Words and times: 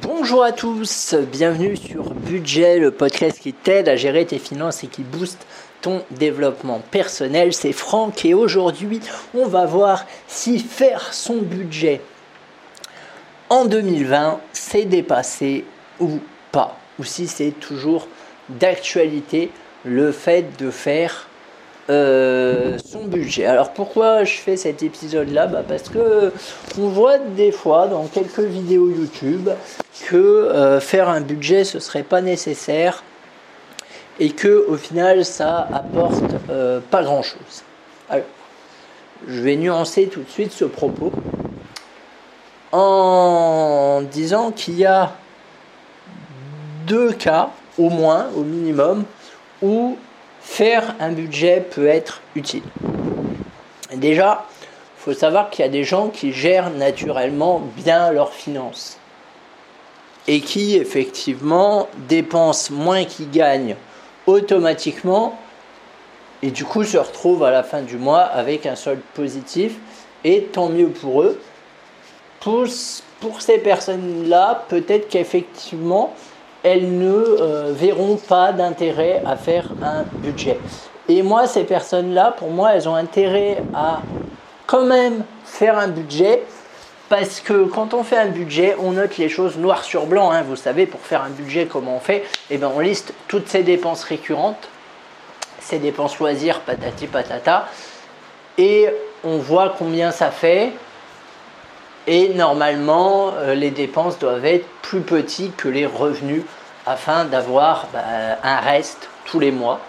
Bonjour 0.00 0.42
à 0.42 0.52
tous, 0.52 1.14
bienvenue 1.30 1.76
sur 1.76 2.14
Budget, 2.14 2.78
le 2.78 2.92
podcast 2.92 3.38
qui 3.38 3.52
t'aide 3.52 3.90
à 3.90 3.96
gérer 3.96 4.24
tes 4.24 4.38
finances 4.38 4.82
et 4.84 4.86
qui 4.86 5.02
booste 5.02 5.46
ton 5.82 6.02
développement 6.12 6.80
personnel. 6.90 7.52
C'est 7.52 7.72
Franck 7.72 8.24
et 8.24 8.32
aujourd'hui 8.32 9.00
on 9.34 9.44
va 9.44 9.66
voir 9.66 10.06
si 10.28 10.60
faire 10.60 11.12
son 11.12 11.42
budget 11.42 12.00
en 13.50 13.66
2020 13.66 14.40
c'est 14.54 14.86
dépassé 14.86 15.66
ou 16.00 16.20
pas, 16.52 16.78
ou 16.98 17.04
si 17.04 17.26
c'est 17.26 17.50
toujours 17.50 18.08
d'actualité 18.48 19.50
le 19.84 20.10
fait 20.10 20.56
de 20.58 20.70
faire 20.70 21.28
euh, 21.92 22.78
son 22.82 23.04
budget. 23.04 23.44
Alors 23.44 23.72
pourquoi 23.72 24.24
je 24.24 24.32
fais 24.32 24.56
cet 24.56 24.82
épisode 24.82 25.30
là 25.30 25.46
bah 25.46 25.62
Parce 25.66 25.90
que 25.90 26.32
on 26.80 26.88
voit 26.88 27.18
des 27.18 27.52
fois 27.52 27.86
dans 27.86 28.06
quelques 28.06 28.40
vidéos 28.40 28.88
YouTube 28.88 29.50
que 30.06 30.16
euh, 30.16 30.80
faire 30.80 31.10
un 31.10 31.20
budget 31.20 31.64
ce 31.64 31.80
serait 31.80 32.02
pas 32.02 32.22
nécessaire 32.22 33.04
et 34.18 34.30
que 34.30 34.64
au 34.68 34.76
final 34.76 35.26
ça 35.26 35.68
apporte 35.70 36.24
euh, 36.48 36.80
pas 36.90 37.02
grand 37.02 37.22
chose. 37.22 37.62
Alors, 38.08 38.24
je 39.28 39.40
vais 39.42 39.56
nuancer 39.56 40.06
tout 40.06 40.22
de 40.22 40.30
suite 40.30 40.52
ce 40.52 40.64
propos 40.64 41.12
en 42.72 44.00
disant 44.10 44.50
qu'il 44.50 44.78
y 44.78 44.86
a 44.86 45.12
deux 46.86 47.12
cas 47.12 47.50
au 47.78 47.90
moins, 47.90 48.28
au 48.34 48.44
minimum, 48.44 49.04
où 49.60 49.98
faire 50.42 50.94
un 51.00 51.12
budget 51.12 51.60
peut 51.60 51.86
être 51.86 52.20
utile. 52.34 52.62
Déjà, 53.94 54.46
il 54.98 55.02
faut 55.02 55.14
savoir 55.14 55.50
qu'il 55.50 55.64
y 55.64 55.68
a 55.68 55.70
des 55.70 55.84
gens 55.84 56.08
qui 56.08 56.32
gèrent 56.32 56.70
naturellement 56.70 57.60
bien 57.76 58.12
leurs 58.12 58.32
finances 58.32 58.98
et 60.28 60.40
qui 60.40 60.76
effectivement 60.76 61.88
dépensent 62.08 62.72
moins 62.72 63.04
qu'ils 63.04 63.30
gagnent 63.30 63.76
automatiquement 64.26 65.38
et 66.42 66.50
du 66.50 66.64
coup 66.64 66.84
se 66.84 66.98
retrouvent 66.98 67.44
à 67.44 67.50
la 67.50 67.62
fin 67.62 67.82
du 67.82 67.96
mois 67.96 68.20
avec 68.20 68.66
un 68.66 68.76
solde 68.76 69.00
positif 69.14 69.74
et 70.24 70.44
tant 70.44 70.68
mieux 70.68 70.88
pour 70.88 71.22
eux. 71.22 71.40
Pour, 72.40 72.66
pour 73.20 73.40
ces 73.40 73.58
personnes-là, 73.58 74.64
peut-être 74.68 75.08
qu'effectivement, 75.08 76.14
elles 76.62 76.98
ne 76.98 77.12
euh, 77.12 77.72
verront 77.72 78.16
pas 78.16 78.52
d'intérêt 78.52 79.22
à 79.26 79.36
faire 79.36 79.68
un 79.82 80.04
budget. 80.18 80.58
Et 81.08 81.22
moi, 81.22 81.46
ces 81.46 81.64
personnes-là, 81.64 82.34
pour 82.36 82.50
moi, 82.50 82.74
elles 82.74 82.88
ont 82.88 82.94
intérêt 82.94 83.62
à 83.74 84.00
quand 84.66 84.84
même 84.84 85.24
faire 85.44 85.78
un 85.78 85.88
budget 85.88 86.42
parce 87.08 87.40
que 87.40 87.64
quand 87.64 87.92
on 87.92 88.04
fait 88.04 88.16
un 88.16 88.28
budget, 88.28 88.74
on 88.78 88.92
note 88.92 89.18
les 89.18 89.28
choses 89.28 89.58
noir 89.58 89.84
sur 89.84 90.06
blanc. 90.06 90.30
Hein. 90.30 90.42
Vous 90.48 90.56
savez, 90.56 90.86
pour 90.86 91.00
faire 91.00 91.22
un 91.22 91.28
budget, 91.28 91.66
comment 91.66 91.96
on 91.96 92.00
fait 92.00 92.24
Eh 92.50 92.56
bien, 92.56 92.70
on 92.74 92.80
liste 92.80 93.12
toutes 93.28 93.48
ces 93.48 93.62
dépenses 93.62 94.04
récurrentes, 94.04 94.68
ces 95.60 95.78
dépenses 95.78 96.18
loisirs, 96.18 96.60
patati 96.60 97.06
patata, 97.08 97.68
et 98.56 98.88
on 99.24 99.36
voit 99.36 99.74
combien 99.76 100.10
ça 100.10 100.30
fait, 100.30 100.72
et 102.06 102.34
normalement, 102.34 103.32
euh, 103.36 103.54
les 103.54 103.70
dépenses 103.70 104.18
doivent 104.18 104.44
être 104.44 104.66
plus 104.82 105.00
petites 105.00 105.56
que 105.56 105.68
les 105.68 105.86
revenus 105.86 106.42
afin 106.86 107.24
d'avoir 107.24 107.86
bah, 107.92 108.00
un 108.42 108.56
reste 108.56 109.08
tous 109.24 109.38
les 109.38 109.52
mois 109.52 109.80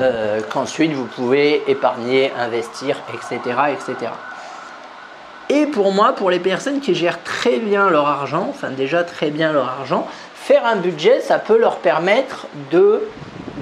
euh, 0.00 0.40
qu'ensuite 0.48 0.92
vous 0.92 1.04
pouvez 1.04 1.62
épargner, 1.66 2.32
investir, 2.38 2.96
etc., 3.12 3.38
etc. 3.72 4.12
Et 5.50 5.66
pour 5.66 5.92
moi, 5.92 6.12
pour 6.12 6.30
les 6.30 6.38
personnes 6.38 6.80
qui 6.80 6.94
gèrent 6.94 7.22
très 7.22 7.58
bien 7.58 7.90
leur 7.90 8.06
argent, 8.06 8.46
enfin 8.48 8.70
déjà 8.70 9.02
très 9.02 9.30
bien 9.30 9.52
leur 9.52 9.68
argent, 9.68 10.06
faire 10.34 10.64
un 10.64 10.76
budget, 10.76 11.20
ça 11.20 11.38
peut 11.38 11.58
leur 11.58 11.76
permettre 11.78 12.46
de 12.70 13.02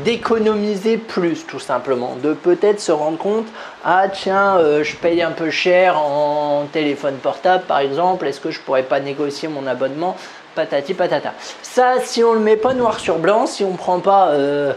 d'économiser 0.04 0.96
plus 0.96 1.46
tout 1.46 1.58
simplement, 1.58 2.16
de 2.22 2.32
peut-être 2.32 2.80
se 2.80 2.92
rendre 2.92 3.18
compte, 3.18 3.46
ah 3.84 4.08
tiens, 4.08 4.56
euh, 4.58 4.84
je 4.84 4.96
paye 4.96 5.22
un 5.22 5.30
peu 5.30 5.50
cher 5.50 5.98
en 5.98 6.66
téléphone 6.72 7.16
portable 7.16 7.64
par 7.64 7.78
exemple, 7.78 8.26
est-ce 8.26 8.40
que 8.40 8.50
je 8.50 8.60
pourrais 8.60 8.82
pas 8.82 9.00
négocier 9.00 9.48
mon 9.48 9.66
abonnement? 9.66 10.16
Patati 10.54 10.94
patata. 10.94 11.34
Ça, 11.62 12.00
si 12.02 12.24
on 12.24 12.32
le 12.32 12.40
met 12.40 12.56
pas 12.56 12.74
noir 12.74 12.98
sur 12.98 13.18
blanc, 13.18 13.46
si 13.46 13.64
on 13.64 13.74
prend 13.74 14.00
pas, 14.00 14.30
euh, 14.30 14.72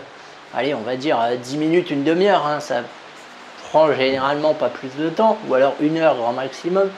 allez, 0.56 0.74
on 0.74 0.82
va 0.82 0.96
dire 0.96 1.18
10 1.42 1.56
euh, 1.56 1.60
minutes, 1.60 1.90
une 1.90 2.04
demi-heure, 2.04 2.46
hein, 2.46 2.60
ça 2.60 2.82
prend 3.70 3.92
généralement 3.94 4.54
pas 4.54 4.70
plus 4.70 4.90
de 5.00 5.10
temps, 5.10 5.38
ou 5.48 5.54
alors 5.56 5.74
une 5.80 5.98
heure 5.98 6.16
grand 6.16 6.34
maximum. 6.34 6.90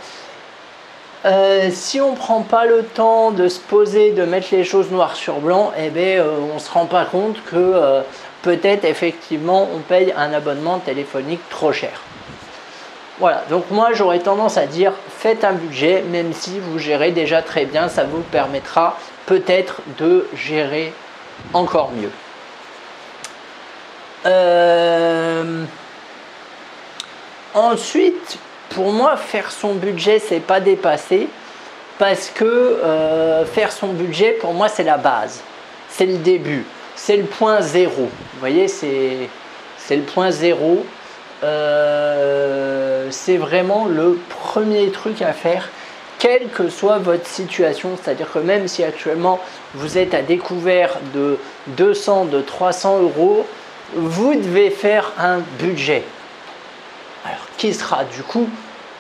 Euh, 1.26 1.70
si 1.72 2.02
on 2.02 2.16
prend 2.16 2.42
pas 2.42 2.66
le 2.66 2.84
temps 2.84 3.32
de 3.32 3.48
se 3.48 3.60
poser, 3.60 4.12
de 4.12 4.26
mettre 4.26 4.48
les 4.52 4.66
choses 4.66 4.92
noir 4.92 5.16
sur 5.16 5.36
blanc, 5.36 5.72
eh 5.78 5.90
ben, 5.90 6.20
euh, 6.20 6.38
on 6.54 6.60
se 6.60 6.70
rend 6.70 6.86
pas 6.86 7.06
compte 7.06 7.42
que 7.46 7.56
euh, 7.56 8.02
peut-être 8.42 8.84
effectivement 8.84 9.70
on 9.74 9.80
paye 9.80 10.14
un 10.18 10.34
abonnement 10.34 10.80
téléphonique 10.80 11.40
trop 11.50 11.72
cher. 11.72 12.02
Voilà, 13.20 13.44
donc 13.50 13.72
moi 13.72 13.94
j'aurais 13.94 14.20
tendance 14.20 14.58
à 14.58 14.66
dire 14.66 14.92
faites 15.18 15.46
un 15.46 15.54
budget, 15.54 16.04
même 16.12 16.34
si 16.34 16.60
vous 16.60 16.78
gérez 16.78 17.12
déjà 17.12 17.42
très 17.42 17.66
bien, 17.66 17.88
ça 17.88 18.04
vous 18.04 18.22
permettra 18.22 18.98
peut-être 19.26 19.82
de 19.98 20.28
gérer 20.36 20.92
encore 21.54 21.92
mieux. 21.92 22.12
Ensuite, 27.54 28.40
pour 28.74 28.92
moi, 28.92 29.16
faire 29.18 29.52
son 29.52 29.76
budget, 29.76 30.20
c'est 30.20 30.40
pas 30.40 30.60
dépasser 30.60 31.28
parce 32.00 32.30
que 32.30 32.44
euh, 32.44 33.46
faire 33.46 33.72
son 33.72 33.90
budget, 33.90 34.32
pour 34.32 34.54
moi, 34.54 34.68
c'est 34.68 34.84
la 34.84 34.98
base, 34.98 35.42
c'est 35.90 36.06
le 36.06 36.18
début, 36.18 36.66
c'est 36.96 37.18
le 37.18 37.24
point 37.24 37.62
zéro. 37.62 38.04
Vous 38.04 38.40
voyez, 38.40 38.68
c'est 38.68 39.30
le 39.92 40.02
point 40.02 40.32
zéro. 40.32 40.86
Euh, 41.44 43.08
c'est 43.12 43.38
vraiment 43.38 43.86
le 43.86 44.18
premier 44.30 44.90
truc 44.92 45.22
à 45.22 45.34
faire, 45.34 45.70
quelle 46.20 46.48
que 46.48 46.70
soit 46.70 46.98
votre 46.98 47.28
situation. 47.28 47.92
C'est-à-dire 48.02 48.32
que 48.32 48.40
même 48.40 48.68
si 48.68 48.84
actuellement 48.84 49.40
vous 49.76 49.98
êtes 49.98 50.14
à 50.14 50.22
découvert 50.22 50.98
de 51.14 51.38
200, 51.68 52.26
de 52.26 52.42
300 52.42 53.02
euros, 53.02 53.46
vous 53.96 54.34
devez 54.34 54.70
faire 54.70 55.12
un 55.20 55.40
budget. 55.60 56.04
Alors, 57.26 57.46
qui 57.58 57.74
sera 57.74 58.04
du 58.06 58.24
coup 58.24 58.50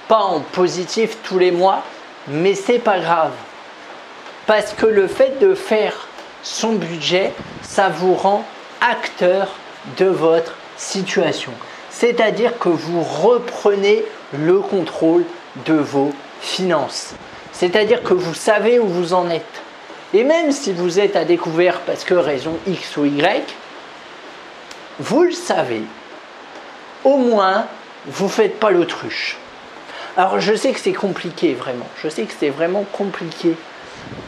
pas 0.07 0.21
en 0.21 0.39
positif 0.39 1.17
tous 1.23 1.39
les 1.39 1.51
mois, 1.51 1.83
mais 2.27 2.55
c'est 2.55 2.79
pas 2.79 2.99
grave. 2.99 3.31
Parce 4.45 4.73
que 4.73 4.85
le 4.85 5.07
fait 5.07 5.39
de 5.39 5.55
faire 5.55 6.07
son 6.41 6.73
budget, 6.73 7.33
ça 7.61 7.89
vous 7.89 8.13
rend 8.13 8.45
acteur 8.81 9.47
de 9.97 10.05
votre 10.05 10.53
situation. 10.77 11.51
C'est-à-dire 11.89 12.57
que 12.59 12.69
vous 12.69 13.01
reprenez 13.01 14.03
le 14.33 14.59
contrôle 14.59 15.23
de 15.65 15.75
vos 15.75 16.11
finances. 16.41 17.13
C'est-à-dire 17.51 18.03
que 18.03 18.13
vous 18.13 18.33
savez 18.33 18.79
où 18.79 18.87
vous 18.87 19.13
en 19.13 19.29
êtes. 19.29 19.61
Et 20.13 20.23
même 20.23 20.51
si 20.51 20.73
vous 20.73 20.99
êtes 20.99 21.15
à 21.15 21.23
découvert 21.23 21.79
parce 21.81 22.03
que 22.03 22.13
raison 22.13 22.57
X 22.67 22.97
ou 22.97 23.05
Y, 23.05 23.43
vous 24.99 25.23
le 25.23 25.31
savez. 25.31 25.81
Au 27.03 27.17
moins, 27.17 27.65
vous 28.05 28.25
ne 28.25 28.29
faites 28.29 28.59
pas 28.59 28.71
l'autruche. 28.71 29.37
Alors 30.15 30.39
je 30.39 30.53
sais 30.53 30.71
que 30.71 30.79
c'est 30.79 30.93
compliqué 30.93 31.55
vraiment, 31.55 31.87
je 32.03 32.07
sais 32.07 32.23
que 32.23 32.33
c'est 32.39 32.49
vraiment 32.49 32.85
compliqué 32.91 33.55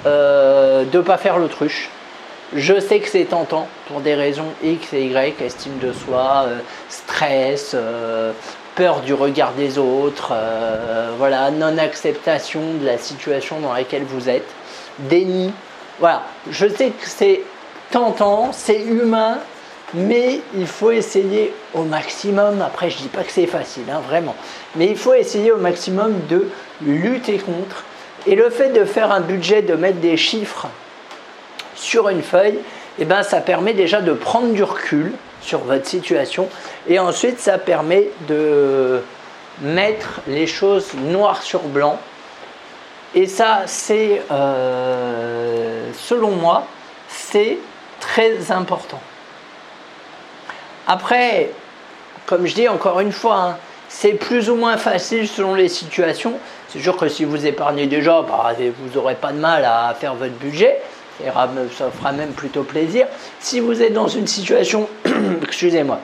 euh, 0.07 0.83
de 0.83 0.97
ne 0.97 1.03
pas 1.03 1.17
faire 1.17 1.37
l'autruche. 1.37 1.89
Je 2.55 2.79
sais 2.79 2.99
que 2.99 3.07
c'est 3.07 3.25
tentant 3.25 3.67
pour 3.87 4.01
des 4.01 4.15
raisons 4.15 4.47
X 4.63 4.93
et 4.93 5.05
Y, 5.05 5.41
estime 5.41 5.77
de 5.77 5.93
soi, 5.93 6.45
euh, 6.47 6.59
stress, 6.89 7.71
euh, 7.75 8.31
peur 8.75 9.01
du 9.01 9.13
regard 9.13 9.53
des 9.53 9.77
autres, 9.77 10.33
voilà, 11.17 11.49
non-acceptation 11.49 12.61
de 12.81 12.85
la 12.85 12.97
situation 12.97 13.59
dans 13.61 13.71
laquelle 13.71 14.03
vous 14.03 14.27
êtes, 14.27 14.49
déni. 14.99 15.53
Voilà, 15.99 16.23
je 16.49 16.67
sais 16.67 16.89
que 16.89 17.07
c'est 17.07 17.41
tentant, 17.91 18.51
c'est 18.51 18.81
humain, 18.81 19.37
mais 19.95 20.41
il 20.55 20.67
faut 20.67 20.91
essayer 20.91 21.53
au 21.73 21.83
maximum, 21.83 22.61
après 22.61 22.89
je 22.89 22.97
ne 22.97 23.01
dis 23.03 23.07
pas 23.07 23.23
que 23.23 23.31
c'est 23.31 23.47
facile, 23.47 23.85
hein, 23.89 24.01
vraiment, 24.07 24.35
mais 24.75 24.87
il 24.87 24.97
faut 24.97 25.13
essayer 25.13 25.51
au 25.51 25.57
maximum 25.57 26.13
de 26.29 26.49
lutter 26.81 27.37
contre. 27.37 27.83
Et 28.27 28.35
le 28.35 28.49
fait 28.49 28.69
de 28.69 28.83
faire 28.85 29.11
un 29.11 29.21
budget, 29.21 29.61
de 29.61 29.75
mettre 29.75 29.99
des 29.99 30.17
chiffres 30.17 30.67
sur 31.75 32.09
une 32.09 32.23
feuille, 32.23 32.59
eh 32.99 33.05
ben, 33.05 33.23
ça 33.23 33.39
permet 33.39 33.73
déjà 33.73 34.01
de 34.01 34.13
prendre 34.13 34.51
du 34.53 34.63
recul 34.63 35.11
sur 35.41 35.59
votre 35.59 35.85
situation 35.85 36.49
et 36.87 36.97
ensuite 36.99 37.39
ça 37.39 37.57
permet 37.57 38.09
de 38.27 39.01
mettre 39.61 40.21
les 40.27 40.47
choses 40.47 40.93
noir 40.95 41.41
sur 41.41 41.61
blanc. 41.61 41.99
Et 43.13 43.27
ça, 43.27 43.61
c'est, 43.65 44.21
euh, 44.31 45.89
selon 45.93 46.31
moi, 46.31 46.65
c'est 47.07 47.57
très 47.99 48.51
important. 48.51 48.99
Après, 50.87 51.49
comme 52.25 52.45
je 52.45 52.55
dis 52.55 52.67
encore 52.67 52.99
une 52.99 53.11
fois, 53.11 53.35
hein, 53.35 53.57
c'est 53.89 54.13
plus 54.13 54.49
ou 54.49 54.55
moins 54.55 54.77
facile 54.77 55.27
selon 55.27 55.55
les 55.55 55.69
situations. 55.69 56.33
C'est 56.69 56.79
sûr 56.79 56.97
que 56.97 57.07
si 57.07 57.23
vous 57.23 57.45
épargnez 57.45 57.87
déjà, 57.87 58.21
bah, 58.21 58.53
vous 58.57 58.99
n'aurez 58.99 59.15
pas 59.15 59.31
de 59.31 59.37
mal 59.37 59.63
à 59.65 59.95
faire 59.99 60.15
votre 60.15 60.33
budget. 60.33 60.81
Ça 61.23 61.89
fera 61.97 62.11
même 62.11 62.33
plutôt 62.33 62.63
plaisir. 62.63 63.07
Si 63.39 63.61
vous 63.61 63.81
êtes 63.81 63.93
dans 63.93 64.09
une 64.09 64.27
situation, 64.27 64.89
excusez-moi, 65.43 65.99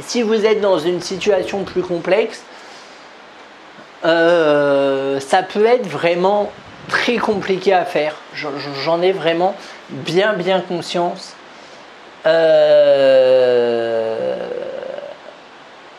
si 0.00 0.22
vous 0.22 0.46
êtes 0.46 0.60
dans 0.60 0.78
une 0.78 1.00
situation 1.00 1.64
plus 1.64 1.82
complexe, 1.82 2.44
euh, 4.04 5.18
ça 5.18 5.42
peut 5.42 5.64
être 5.64 5.86
vraiment 5.86 6.52
très 6.88 7.16
compliqué 7.16 7.72
à 7.72 7.84
faire. 7.84 8.14
J'en 8.34 9.02
ai 9.02 9.12
vraiment 9.12 9.54
bien 9.88 10.34
bien 10.34 10.60
conscience. 10.60 11.34
Euh, 12.26 14.14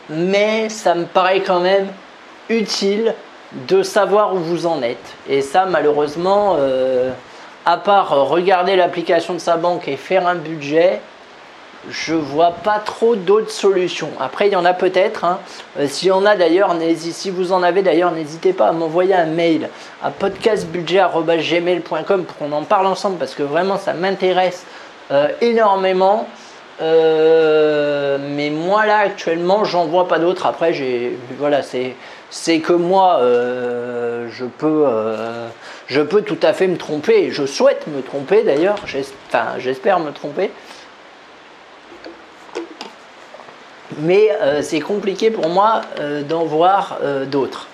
mais 0.08 0.68
ça 0.68 0.94
me 0.94 1.04
paraît 1.04 1.40
quand 1.40 1.60
même 1.60 1.88
utile 2.48 3.14
de 3.68 3.82
savoir 3.82 4.34
où 4.34 4.38
vous 4.38 4.66
en 4.66 4.82
êtes. 4.82 5.14
Et 5.28 5.42
ça, 5.42 5.66
malheureusement, 5.66 6.56
euh, 6.58 7.10
à 7.64 7.76
part 7.76 8.28
regarder 8.28 8.76
l'application 8.76 9.34
de 9.34 9.38
sa 9.38 9.56
banque 9.56 9.88
et 9.88 9.96
faire 9.96 10.26
un 10.26 10.34
budget, 10.34 11.00
je 11.88 12.14
vois 12.14 12.50
pas 12.50 12.80
trop 12.80 13.16
d'autres 13.16 13.50
solutions. 13.50 14.10
Après, 14.20 14.48
il 14.48 14.52
y 14.52 14.56
en 14.56 14.64
a 14.64 14.74
peut-être. 14.74 15.24
Hein. 15.24 15.38
Euh, 15.78 15.86
si 15.88 16.10
en 16.10 16.26
a 16.26 16.34
d'ailleurs, 16.36 16.74
si 16.98 17.30
vous 17.30 17.52
en 17.52 17.62
avez 17.62 17.82
d'ailleurs, 17.82 18.10
n'hésitez 18.12 18.52
pas 18.52 18.68
à 18.68 18.72
m'envoyer 18.72 19.14
un 19.14 19.26
mail 19.26 19.70
à 20.02 20.10
podcastbudget.gmail.com 20.10 22.24
pour 22.24 22.36
qu'on 22.36 22.52
en 22.52 22.64
parle 22.64 22.86
ensemble 22.86 23.18
parce 23.18 23.34
que 23.34 23.42
vraiment 23.42 23.78
ça 23.78 23.92
m'intéresse 23.92 24.64
euh, 25.10 25.28
énormément. 25.40 26.28
Euh, 26.82 28.18
mais 28.20 28.50
moi 28.50 28.84
là 28.84 28.98
actuellement, 28.98 29.64
j'en 29.64 29.86
vois 29.86 30.08
pas 30.08 30.18
d'autres. 30.18 30.46
Après, 30.46 30.72
j'ai 30.72 31.18
voilà, 31.38 31.62
c'est 31.62 31.94
c'est 32.28 32.60
que 32.60 32.72
moi, 32.72 33.20
je 33.22 34.44
peux 34.44 34.86
je 35.86 36.00
peux 36.02 36.22
tout 36.22 36.38
à 36.42 36.52
fait 36.52 36.66
me 36.66 36.76
tromper. 36.76 37.30
Je 37.30 37.46
souhaite 37.46 37.86
me 37.86 38.02
tromper 38.02 38.42
d'ailleurs. 38.42 38.76
J'espère 39.58 40.00
me 40.00 40.10
tromper. 40.10 40.50
mais 43.98 44.30
euh, 44.40 44.62
c'est 44.62 44.80
compliqué 44.80 45.30
pour 45.30 45.48
moi 45.48 45.82
euh, 46.00 46.22
d'en 46.22 46.44
voir 46.44 46.98
euh, 47.02 47.24
d'autres. 47.24 47.68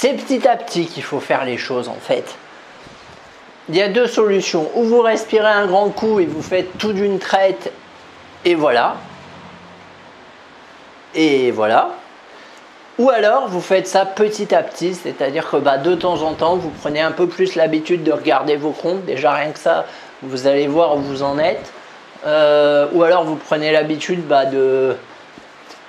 C'est 0.00 0.14
petit 0.14 0.48
à 0.48 0.56
petit 0.56 0.86
qu'il 0.86 1.02
faut 1.02 1.20
faire 1.20 1.44
les 1.44 1.58
choses 1.58 1.90
en 1.90 1.98
fait. 2.00 2.24
Il 3.68 3.76
y 3.76 3.82
a 3.82 3.88
deux 3.88 4.06
solutions. 4.06 4.70
Ou 4.74 4.84
vous 4.84 5.02
respirez 5.02 5.50
un 5.50 5.66
grand 5.66 5.90
coup 5.90 6.20
et 6.20 6.24
vous 6.24 6.40
faites 6.40 6.78
tout 6.78 6.94
d'une 6.94 7.18
traite 7.18 7.70
et 8.46 8.54
voilà. 8.54 8.96
Et 11.14 11.50
voilà. 11.50 11.90
Ou 12.98 13.10
alors 13.10 13.48
vous 13.48 13.60
faites 13.60 13.86
ça 13.86 14.06
petit 14.06 14.54
à 14.54 14.62
petit, 14.62 14.94
c'est-à-dire 14.94 15.50
que 15.50 15.58
bah, 15.58 15.76
de 15.76 15.94
temps 15.94 16.22
en 16.22 16.32
temps 16.32 16.56
vous 16.56 16.70
prenez 16.80 17.02
un 17.02 17.12
peu 17.12 17.26
plus 17.26 17.54
l'habitude 17.54 18.02
de 18.02 18.12
regarder 18.12 18.56
vos 18.56 18.70
comptes. 18.70 19.04
Déjà 19.04 19.34
rien 19.34 19.50
que 19.50 19.58
ça, 19.58 19.84
vous 20.22 20.46
allez 20.46 20.66
voir 20.66 20.96
où 20.96 21.00
vous 21.00 21.22
en 21.22 21.38
êtes. 21.38 21.70
Euh, 22.24 22.86
ou 22.94 23.02
alors 23.02 23.24
vous 23.24 23.36
prenez 23.36 23.70
l'habitude 23.70 24.26
bah, 24.26 24.46
de 24.46 24.96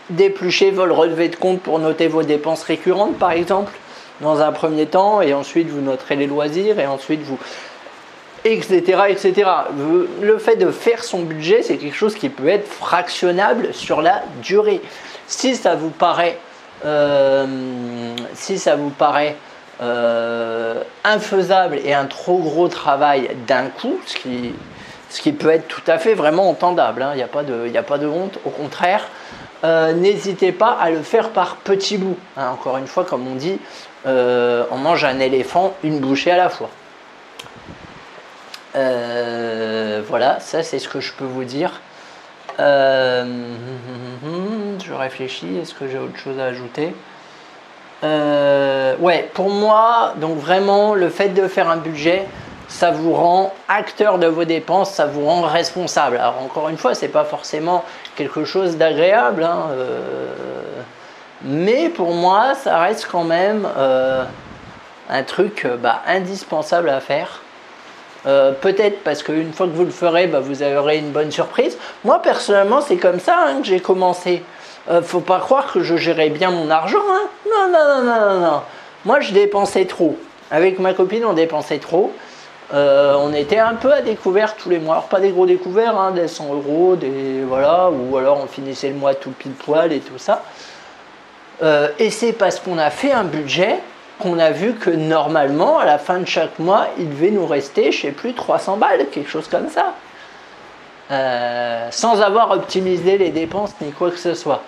d'éplucher 0.10 0.72
vos 0.72 0.94
relevés 0.94 1.30
de 1.30 1.38
compte 1.38 1.62
pour 1.62 1.80
noter 1.80 2.10
vos 2.10 2.24
dépenses 2.24 2.64
récurrentes 2.64 3.18
par 3.18 3.32
exemple 3.32 3.72
dans 4.22 4.42
un 4.42 4.52
premier 4.52 4.86
temps 4.86 5.22
et 5.22 5.34
ensuite 5.34 5.70
vous 5.70 5.82
noterez 5.82 6.16
les 6.16 6.28
loisirs 6.28 6.80
et 6.80 6.88
ensuite 6.88 7.22
vous 7.22 7.40
etc 8.44 9.04
etc 9.10 9.50
le 10.22 10.38
fait 10.38 10.56
de 10.56 10.72
faire 10.72 11.04
son 11.04 11.22
budget 11.22 11.62
c'est 11.64 11.78
quelque 11.78 11.96
chose 11.96 12.16
qui 12.16 12.30
peut 12.30 12.48
être 12.48 12.68
fractionnable 12.68 13.74
sur 13.74 14.02
la 14.02 14.24
durée 14.42 14.82
si 15.28 15.56
ça 15.56 15.76
vous 15.76 15.90
paraît 15.90 16.38
euh, 16.86 17.46
si 18.34 18.58
ça 18.58 18.76
vous 18.76 18.90
paraît 18.90 19.36
euh, 19.82 20.84
infaisable 21.04 21.80
et 21.84 21.94
un 21.94 22.06
trop 22.06 22.38
gros 22.38 22.68
travail 22.68 23.32
d'un 23.48 23.66
coup, 23.68 24.00
ce 24.06 24.16
qui, 24.16 24.54
ce 25.10 25.22
qui 25.22 25.32
peut 25.32 25.50
être 25.50 25.68
tout 25.68 25.82
à 25.88 25.98
fait 25.98 26.14
vraiment 26.14 26.48
entendable. 26.48 27.02
Hein. 27.02 27.12
Il 27.14 27.18
n'y 27.18 27.24
a, 27.24 27.28
pas 27.28 27.44
de, 27.44 27.76
a 27.76 27.84
pas 27.84 27.98
de 27.98 28.06
honte, 28.06 28.38
au 28.46 28.52
contraire. 28.52 29.08
Euh, 29.64 29.94
n'hésitez 29.94 30.52
pas 30.52 30.78
à 30.80 30.92
le 30.92 31.02
faire 31.02 31.30
par 31.30 31.56
petits 31.56 31.98
bouts. 31.98 32.18
Hein. 32.38 32.50
encore 32.54 32.78
une 32.78 32.86
fois, 32.86 33.06
comme 33.06 33.28
on 33.28 33.34
dit, 33.34 33.60
euh, 34.06 34.66
on 34.72 34.78
mange 34.78 35.04
un 35.04 35.20
éléphant 35.20 35.74
une 35.84 36.00
bouchée 36.00 36.32
à 36.32 36.38
la 36.38 36.50
fois. 36.50 36.70
voilà, 38.74 40.40
ça 40.40 40.64
c'est 40.64 40.80
ce 40.80 40.88
que 40.88 41.00
je 41.00 41.14
peux 41.14 41.26
vous 41.26 41.44
dire. 41.44 41.82
je 42.60 43.24
réfléchis, 44.94 45.58
est-ce 45.58 45.74
que 45.74 45.88
j'ai 45.88 45.98
autre 45.98 46.18
chose 46.18 46.40
à 46.40 46.46
ajouter 46.46 46.94
euh, 48.04 48.96
ouais, 48.98 49.30
pour 49.34 49.50
moi, 49.50 50.14
donc 50.18 50.38
vraiment, 50.38 50.96
le 50.96 51.10
fait 51.10 51.30
de 51.30 51.48
faire 51.48 51.70
un 51.70 51.78
budget, 51.78 52.26
ça 52.68 52.90
vous 52.90 53.14
rend 53.14 53.54
acteur 53.68 54.18
de 54.18 54.28
vos 54.28 54.46
dépenses, 54.46 54.92
ça 54.92 55.06
vous 55.06 55.26
rend 55.26 55.42
responsable. 55.42 56.18
Alors 56.18 56.42
encore 56.42 56.70
une 56.70 56.78
fois, 56.78 56.96
c'est 56.96 57.10
pas 57.10 57.26
forcément 57.26 57.84
quelque 58.16 58.46
chose 58.46 58.78
d'agréable, 58.78 59.44
hein, 59.44 59.68
euh, 59.72 60.34
mais 61.44 61.90
pour 61.90 62.14
moi, 62.14 62.54
ça 62.56 62.80
reste 62.80 63.08
quand 63.12 63.24
même 63.24 63.68
euh, 63.78 64.24
un 65.10 65.24
truc 65.24 65.68
bah, 65.82 66.02
indispensable 66.08 66.90
à 66.90 67.00
faire. 67.00 67.42
Peut-être 68.24 69.04
parce 69.04 69.24
qu'une 69.24 69.52
fois 69.52 69.66
que 69.66 69.72
vous 69.72 69.84
le 69.84 69.90
ferez, 69.90 70.28
bah, 70.28 70.40
vous 70.40 70.62
aurez 70.62 71.00
une 71.00 71.10
bonne 71.10 71.32
surprise. 71.32 71.76
Moi 72.04 72.22
personnellement, 72.22 72.80
c'est 72.80 72.98
comme 72.98 73.20
ça 73.20 73.36
hein, 73.48 73.62
que 73.62 73.68
j'ai 73.68 73.80
commencé. 73.80 74.44
Euh, 74.90 75.02
faut 75.02 75.20
pas 75.20 75.40
croire 75.40 75.72
que 75.72 75.82
je 75.82 75.96
gérais 75.96 76.30
bien 76.30 76.50
mon 76.50 76.70
argent. 76.70 77.04
Hein. 77.10 77.30
Non, 77.46 77.72
non, 77.72 78.04
non, 78.04 78.34
non, 78.34 78.40
non. 78.40 78.62
Moi, 79.06 79.20
je 79.20 79.32
dépensais 79.32 79.86
trop. 79.86 80.18
Avec 80.50 80.80
ma 80.80 80.94
copine, 80.94 81.24
on 81.26 81.34
dépensait 81.34 81.78
trop. 81.78 82.12
Euh, 82.74 83.16
on 83.20 83.34
était 83.34 83.60
un 83.60 83.76
peu 83.76 83.92
à 83.92 84.02
découvert 84.02 84.56
tous 84.56 84.70
les 84.70 84.80
mois. 84.80 84.96
Alors, 84.96 85.08
pas 85.08 85.20
des 85.20 85.30
gros 85.30 85.46
découverts, 85.46 86.00
hein, 86.00 86.12
des 86.12 86.28
100 86.28 86.54
euros, 86.54 86.96
des 86.96 87.44
voilà, 87.48 87.90
ou 87.92 88.18
alors 88.18 88.40
on 88.42 88.48
finissait 88.48 88.90
le 88.90 88.96
mois 88.96 89.14
tout 89.14 89.32
pile 89.32 89.52
poil 89.52 89.92
et 89.92 90.00
tout 90.00 90.18
ça. 90.18 90.44
Euh, 91.62 91.90
et 92.00 92.10
c'est 92.10 92.34
parce 92.34 92.60
qu'on 92.60 92.78
a 92.78 92.90
fait 92.90 93.12
un 93.12 93.24
budget 93.24 93.80
qu'on 94.20 94.40
a 94.40 94.52
vu 94.52 94.74
que 94.74 94.90
normalement, 94.90 95.80
à 95.80 95.86
la 95.86 95.98
fin 95.98 96.20
de 96.20 96.28
chaque 96.28 96.60
mois, 96.60 96.88
il 96.98 97.10
devait 97.10 97.32
nous 97.32 97.48
rester, 97.48 97.92
je 97.92 98.02
sais 98.02 98.12
plus, 98.12 98.34
300 98.34 98.78
balles, 98.78 99.08
quelque 99.12 99.30
chose 99.30 99.48
comme 99.48 99.70
ça. 99.70 99.96
Euh, 101.12 101.88
sans 101.92 102.22
avoir 102.22 102.52
optimisé 102.52 103.18
les 103.18 103.32
dépenses 103.32 103.74
ni 103.82 103.92
quoi 103.92 104.12
que 104.12 104.18
ce 104.18 104.34
soit. 104.34 104.62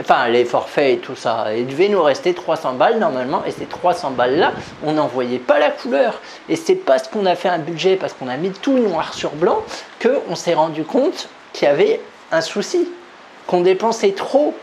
Enfin, 0.00 0.28
les 0.28 0.44
forfaits 0.44 0.94
et 0.94 0.98
tout 0.98 1.14
ça. 1.14 1.46
Il 1.54 1.66
devait 1.66 1.88
nous 1.88 2.02
rester 2.02 2.34
300 2.34 2.74
balles 2.74 2.98
normalement, 2.98 3.42
et 3.44 3.50
ces 3.50 3.66
300 3.66 4.12
balles-là, 4.12 4.52
on 4.84 4.92
n'en 4.92 5.06
voyait 5.06 5.38
pas 5.38 5.58
la 5.58 5.70
couleur. 5.70 6.20
Et 6.48 6.56
c'est 6.56 6.74
parce 6.74 7.08
qu'on 7.08 7.26
a 7.26 7.34
fait 7.34 7.48
un 7.48 7.58
budget, 7.58 7.96
parce 7.96 8.12
qu'on 8.14 8.28
a 8.28 8.36
mis 8.36 8.50
tout 8.50 8.78
noir 8.78 9.12
sur 9.12 9.32
blanc, 9.32 9.62
qu'on 10.00 10.34
s'est 10.34 10.54
rendu 10.54 10.84
compte 10.84 11.28
qu'il 11.52 11.68
y 11.68 11.70
avait 11.70 12.00
un 12.30 12.40
souci, 12.40 12.88
qu'on 13.46 13.60
dépensait 13.60 14.12
trop. 14.12 14.54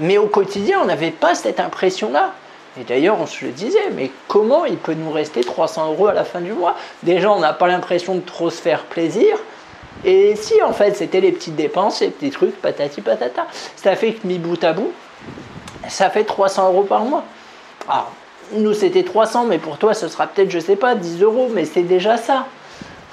Mais 0.00 0.18
au 0.18 0.26
quotidien, 0.26 0.80
on 0.82 0.86
n'avait 0.86 1.10
pas 1.10 1.34
cette 1.34 1.60
impression-là. 1.60 2.32
Et 2.80 2.84
d'ailleurs, 2.84 3.20
on 3.20 3.26
se 3.26 3.44
le 3.44 3.50
disait, 3.50 3.90
mais 3.94 4.10
comment 4.28 4.64
il 4.64 4.78
peut 4.78 4.94
nous 4.94 5.10
rester 5.10 5.42
300 5.42 5.92
euros 5.92 6.06
à 6.06 6.14
la 6.14 6.24
fin 6.24 6.40
du 6.40 6.52
mois? 6.52 6.76
Déjà, 7.02 7.30
on 7.30 7.40
n'a 7.40 7.52
pas 7.52 7.68
l'impression 7.68 8.14
de 8.14 8.20
trop 8.20 8.48
se 8.48 8.60
faire 8.60 8.84
plaisir. 8.84 9.36
Et 10.04 10.34
si 10.36 10.60
en 10.62 10.72
fait 10.72 10.96
c'était 10.96 11.20
les 11.20 11.30
petites 11.32 11.54
dépenses, 11.54 12.00
les 12.00 12.08
petits 12.08 12.30
trucs, 12.30 12.60
patati 12.60 13.00
patata, 13.02 13.46
ça 13.76 13.94
fait 13.94 14.14
que 14.14 14.26
mis 14.26 14.38
bout 14.38 14.62
à 14.64 14.72
bout, 14.72 14.92
ça 15.88 16.10
fait 16.10 16.24
300 16.24 16.72
euros 16.72 16.82
par 16.82 17.04
mois. 17.04 17.22
Alors, 17.88 18.10
nous 18.52 18.74
c'était 18.74 19.04
300, 19.04 19.44
mais 19.44 19.58
pour 19.58 19.78
toi 19.78 19.94
ce 19.94 20.08
sera 20.08 20.26
peut-être, 20.26 20.50
je 20.50 20.58
sais 20.58 20.76
pas, 20.76 20.94
10 20.94 21.22
euros, 21.22 21.48
mais 21.52 21.64
c'est 21.64 21.82
déjà 21.82 22.16
ça. 22.16 22.46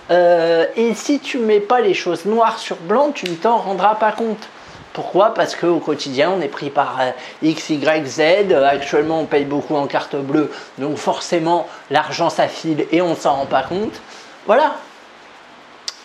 Euh, 0.10 0.66
et 0.76 0.96
si 0.96 1.20
tu 1.20 1.38
mets 1.38 1.60
pas 1.60 1.82
les 1.82 1.94
choses 1.94 2.26
noires 2.26 2.58
sur 2.58 2.78
blanc, 2.78 3.12
tu 3.14 3.30
ne 3.30 3.36
t'en 3.36 3.58
rendras 3.58 3.96
pas 3.96 4.12
compte. 4.12 4.48
Pourquoi 4.94 5.34
Parce 5.34 5.56
qu'au 5.56 5.80
quotidien, 5.80 6.32
on 6.36 6.42
est 6.42 6.48
pris 6.48 6.70
par 6.70 6.98
euh, 7.00 7.12
X, 7.42 7.70
Y, 7.70 8.06
Z. 8.08 8.54
Actuellement, 8.66 9.22
on 9.22 9.26
paye 9.26 9.46
beaucoup 9.46 9.76
en 9.76 9.88
carte 9.88 10.16
bleue, 10.16 10.52
donc 10.78 10.98
forcément, 10.98 11.68
l'argent 11.92 12.30
s'affile 12.30 12.86
et 12.92 13.02
on 13.02 13.12
ne 13.12 13.16
s'en 13.16 13.36
rend 13.36 13.46
pas 13.46 13.64
compte. 13.64 14.02
Voilà, 14.46 14.76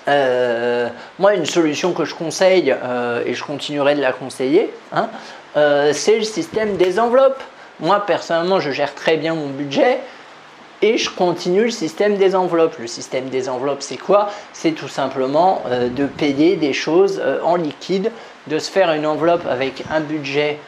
euh, 0.08 0.88
moi, 1.18 1.34
une 1.34 1.46
solution 1.46 1.92
que 1.92 2.04
je 2.04 2.14
conseille, 2.14 2.74
euh, 2.82 3.22
et 3.24 3.34
je 3.34 3.44
continuerai 3.44 3.94
de 3.94 4.00
la 4.00 4.12
conseiller, 4.12 4.72
hein, 4.92 5.08
euh, 5.56 5.92
c'est 5.92 6.18
le 6.18 6.24
système 6.24 6.76
des 6.76 6.98
enveloppes. 6.98 7.42
Moi, 7.80 8.04
personnellement, 8.06 8.60
je 8.60 8.70
gère 8.70 8.94
très 8.94 9.16
bien 9.16 9.34
mon 9.34 9.48
budget 9.48 10.00
et 10.84 10.98
je 10.98 11.08
continue 11.08 11.64
le 11.64 11.70
système 11.70 12.16
des 12.16 12.36
enveloppes. 12.36 12.76
Le 12.78 12.86
système 12.86 13.30
des 13.30 13.48
enveloppes, 13.48 13.80
c'est 13.82 13.96
quoi? 13.96 14.28
C'est 14.52 14.72
tout 14.72 14.88
simplement 14.88 15.62
de 15.70 16.04
payer 16.04 16.56
des 16.56 16.74
choses 16.74 17.22
en 17.42 17.56
liquide, 17.56 18.12
de 18.48 18.58
se 18.58 18.70
faire 18.70 18.92
une 18.92 19.06
enveloppe 19.06 19.46
avec 19.48 19.82
un 19.90 20.00
budget 20.00 20.58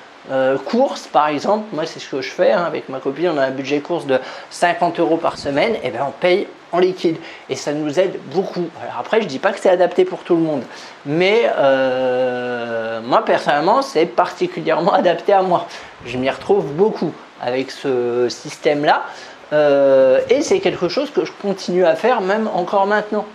course 0.65 1.07
par 1.07 1.29
exemple, 1.29 1.67
moi 1.73 1.87
c'est 1.87 2.01
ce 2.01 2.09
que 2.09 2.21
je 2.21 2.31
fais 2.31 2.51
hein, 2.51 2.65
avec 2.65 2.89
ma 2.89 2.99
copine, 2.99 3.31
on 3.33 3.39
a 3.39 3.45
un 3.45 3.53
budget 3.53 3.79
course 3.79 4.07
de 4.07 4.19
50 4.51 4.99
euros 4.99 5.19
par 5.19 5.39
semaine, 5.39 5.77
et 5.85 5.91
bien 5.91 6.05
on 6.09 6.11
paye 6.11 6.49
en 6.73 6.79
liquide. 6.79 7.17
Et 7.49 7.57
ça 7.57 7.73
nous 7.73 7.99
aide 7.99 8.19
beaucoup. 8.33 8.69
Alors 8.83 8.97
après, 9.01 9.23
je 9.23 9.27
dis 9.27 9.39
pas 9.39 9.53
que 9.53 9.61
c'est 9.61 9.71
adapté 9.71 10.05
pour 10.05 10.21
tout 10.21 10.35
le 10.35 10.43
monde. 10.43 10.63
Mais 11.05 11.51
euh, 11.57 13.01
moi, 13.03 13.25
personnellement, 13.25 13.83
c'est 13.83 14.07
particulièrement 14.07 14.93
adapté 15.03 15.33
à 15.33 15.43
moi. 15.43 15.67
Je 16.05 16.19
m'y 16.19 16.31
retrouve 16.31 16.73
beaucoup 16.73 17.13
avec 17.41 17.71
ce 17.71 18.29
système-là. 18.29 19.05
Euh, 19.53 20.21
et 20.29 20.43
c'est 20.43 20.61
quelque 20.61 20.89
chose 20.89 21.11
que 21.11 21.25
je 21.25 21.33
continue 21.41 21.85
à 21.85 21.95
faire 21.95 22.21
même 22.21 22.49
encore 22.53 22.87
maintenant. 22.87 23.27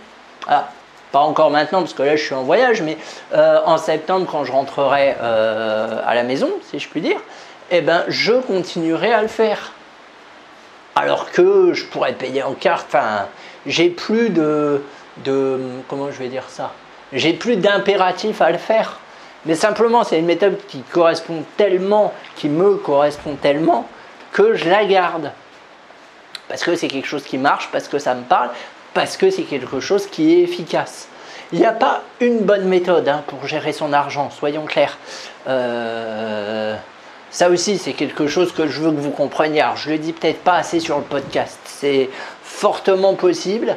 Ah, 0.46 0.68
pas 1.10 1.20
encore 1.20 1.50
maintenant 1.50 1.80
parce 1.80 1.94
que 1.94 2.02
là 2.02 2.16
je 2.16 2.24
suis 2.24 2.34
en 2.34 2.42
voyage, 2.42 2.82
mais 2.82 2.96
euh, 3.34 3.60
en 3.64 3.78
septembre 3.78 4.26
quand 4.30 4.44
je 4.44 4.52
rentrerai 4.52 5.10
à 5.10 6.14
la 6.14 6.22
maison, 6.22 6.50
si 6.70 6.78
je 6.78 6.88
puis 6.88 7.00
dire, 7.00 7.18
eh 7.70 7.80
ben, 7.80 8.04
je 8.08 8.32
continuerai 8.32 9.12
à 9.12 9.22
le 9.22 9.28
faire. 9.28 9.72
Alors 10.94 11.30
que 11.30 11.72
je 11.72 11.86
pourrais 11.86 12.12
payer 12.12 12.42
en 12.42 12.52
carte, 12.52 12.86
enfin, 12.88 13.26
j'ai 13.64 13.88
plus 13.88 14.28
de, 14.28 14.82
de. 15.24 15.58
Comment 15.88 16.10
je 16.10 16.18
vais 16.18 16.28
dire 16.28 16.44
ça? 16.48 16.72
J'ai 17.14 17.32
plus 17.32 17.56
d'impératif 17.56 18.42
à 18.42 18.50
le 18.50 18.58
faire. 18.58 18.98
Mais 19.44 19.54
simplement, 19.54 20.04
c'est 20.04 20.18
une 20.18 20.26
méthode 20.26 20.58
qui 20.68 20.82
correspond 20.82 21.44
tellement, 21.56 22.12
qui 22.36 22.48
me 22.48 22.76
correspond 22.76 23.34
tellement, 23.40 23.88
que 24.32 24.54
je 24.54 24.68
la 24.68 24.84
garde. 24.84 25.32
Parce 26.52 26.64
que 26.64 26.76
c'est 26.76 26.88
quelque 26.88 27.08
chose 27.08 27.24
qui 27.24 27.38
marche, 27.38 27.70
parce 27.72 27.88
que 27.88 27.98
ça 27.98 28.14
me 28.14 28.24
parle, 28.24 28.50
parce 28.92 29.16
que 29.16 29.30
c'est 29.30 29.44
quelque 29.44 29.80
chose 29.80 30.06
qui 30.06 30.34
est 30.34 30.42
efficace. 30.42 31.08
Il 31.50 31.58
n'y 31.58 31.64
a 31.64 31.72
pas 31.72 32.02
une 32.20 32.40
bonne 32.40 32.66
méthode 32.66 33.08
hein, 33.08 33.24
pour 33.26 33.46
gérer 33.46 33.72
son 33.72 33.94
argent, 33.94 34.28
soyons 34.28 34.66
clairs. 34.66 34.98
Euh, 35.48 36.76
ça 37.30 37.48
aussi, 37.48 37.78
c'est 37.78 37.94
quelque 37.94 38.26
chose 38.26 38.52
que 38.52 38.66
je 38.66 38.82
veux 38.82 38.90
que 38.90 39.00
vous 39.00 39.12
compreniez. 39.12 39.62
Alors, 39.62 39.78
je 39.78 39.88
le 39.88 39.96
dis 39.96 40.12
peut-être 40.12 40.44
pas 40.44 40.56
assez 40.56 40.78
sur 40.78 40.98
le 40.98 41.04
podcast. 41.04 41.58
C'est 41.64 42.10
fortement 42.42 43.14
possible. 43.14 43.74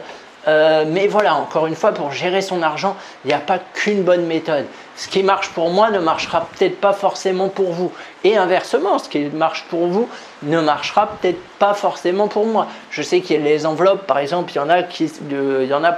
Euh, 0.49 0.83
mais 0.85 1.07
voilà, 1.07 1.35
encore 1.35 1.67
une 1.67 1.75
fois, 1.75 1.93
pour 1.93 2.11
gérer 2.11 2.41
son 2.41 2.61
argent, 2.61 2.97
il 3.23 3.29
n'y 3.29 3.33
a 3.33 3.39
pas 3.39 3.59
qu'une 3.73 4.03
bonne 4.03 4.25
méthode. 4.25 4.65
Ce 4.97 5.07
qui 5.07 5.23
marche 5.23 5.49
pour 5.51 5.69
moi 5.69 5.91
ne 5.91 5.99
marchera 5.99 6.45
peut-être 6.51 6.81
pas 6.81 6.91
forcément 6.91 7.47
pour 7.47 7.71
vous. 7.71 7.93
Et 8.25 8.35
inversement, 8.35 8.99
ce 8.99 9.07
qui 9.07 9.19
marche 9.19 9.63
pour 9.69 9.87
vous 9.87 10.09
ne 10.45 10.61
marchera 10.61 11.07
peut-être 11.07 11.41
pas 11.59 11.73
forcément 11.73 12.27
pour 12.27 12.45
moi. 12.45 12.67
Je 12.89 13.01
sais 13.01 13.21
qu'il 13.21 13.37
y 13.37 13.39
a 13.39 13.43
les 13.43 13.65
enveloppes, 13.65 14.07
par 14.07 14.19
exemple, 14.19 14.51
il 14.53 14.57
y, 14.57 14.59
en 14.59 14.69
a 14.69 14.83
qui, 14.83 15.11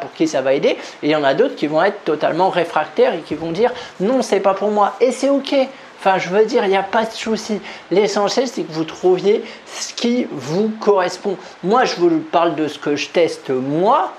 pour 0.02 0.14
qui 0.14 0.28
ça 0.28 0.42
va 0.42 0.54
aider, 0.54 0.70
et 0.70 0.78
il 1.04 1.10
y 1.10 1.16
en 1.16 1.24
a 1.24 1.34
d'autres 1.34 1.56
qui 1.56 1.68
vont 1.68 1.84
être 1.84 2.04
totalement 2.04 2.50
réfractaires 2.50 3.14
et 3.14 3.20
qui 3.20 3.36
vont 3.36 3.52
dire 3.52 3.72
non, 4.00 4.22
c'est 4.22 4.40
pas 4.40 4.54
pour 4.54 4.72
moi. 4.72 4.94
Et 5.02 5.12
c'est 5.12 5.30
ok. 5.30 5.54
Enfin, 6.00 6.20
je 6.20 6.30
veux 6.30 6.46
dire, 6.46 6.64
il 6.64 6.70
n'y 6.70 6.78
a 6.78 6.84
pas 6.84 7.06
de 7.06 7.12
souci. 7.12 7.60
L'essentiel, 7.90 8.48
c'est 8.48 8.64
que 8.64 8.72
vous 8.72 8.84
trouviez 8.84 9.44
ce 9.66 9.94
qui 9.94 10.28
vous 10.30 10.72
correspond. 10.80 11.38
Moi, 11.64 11.86
je 11.86 11.96
vous 11.96 12.20
parle 12.20 12.56
de 12.56 12.68
ce 12.68 12.78
que 12.78 12.96
je 12.96 13.10
teste 13.10 13.50
moi, 13.50 14.14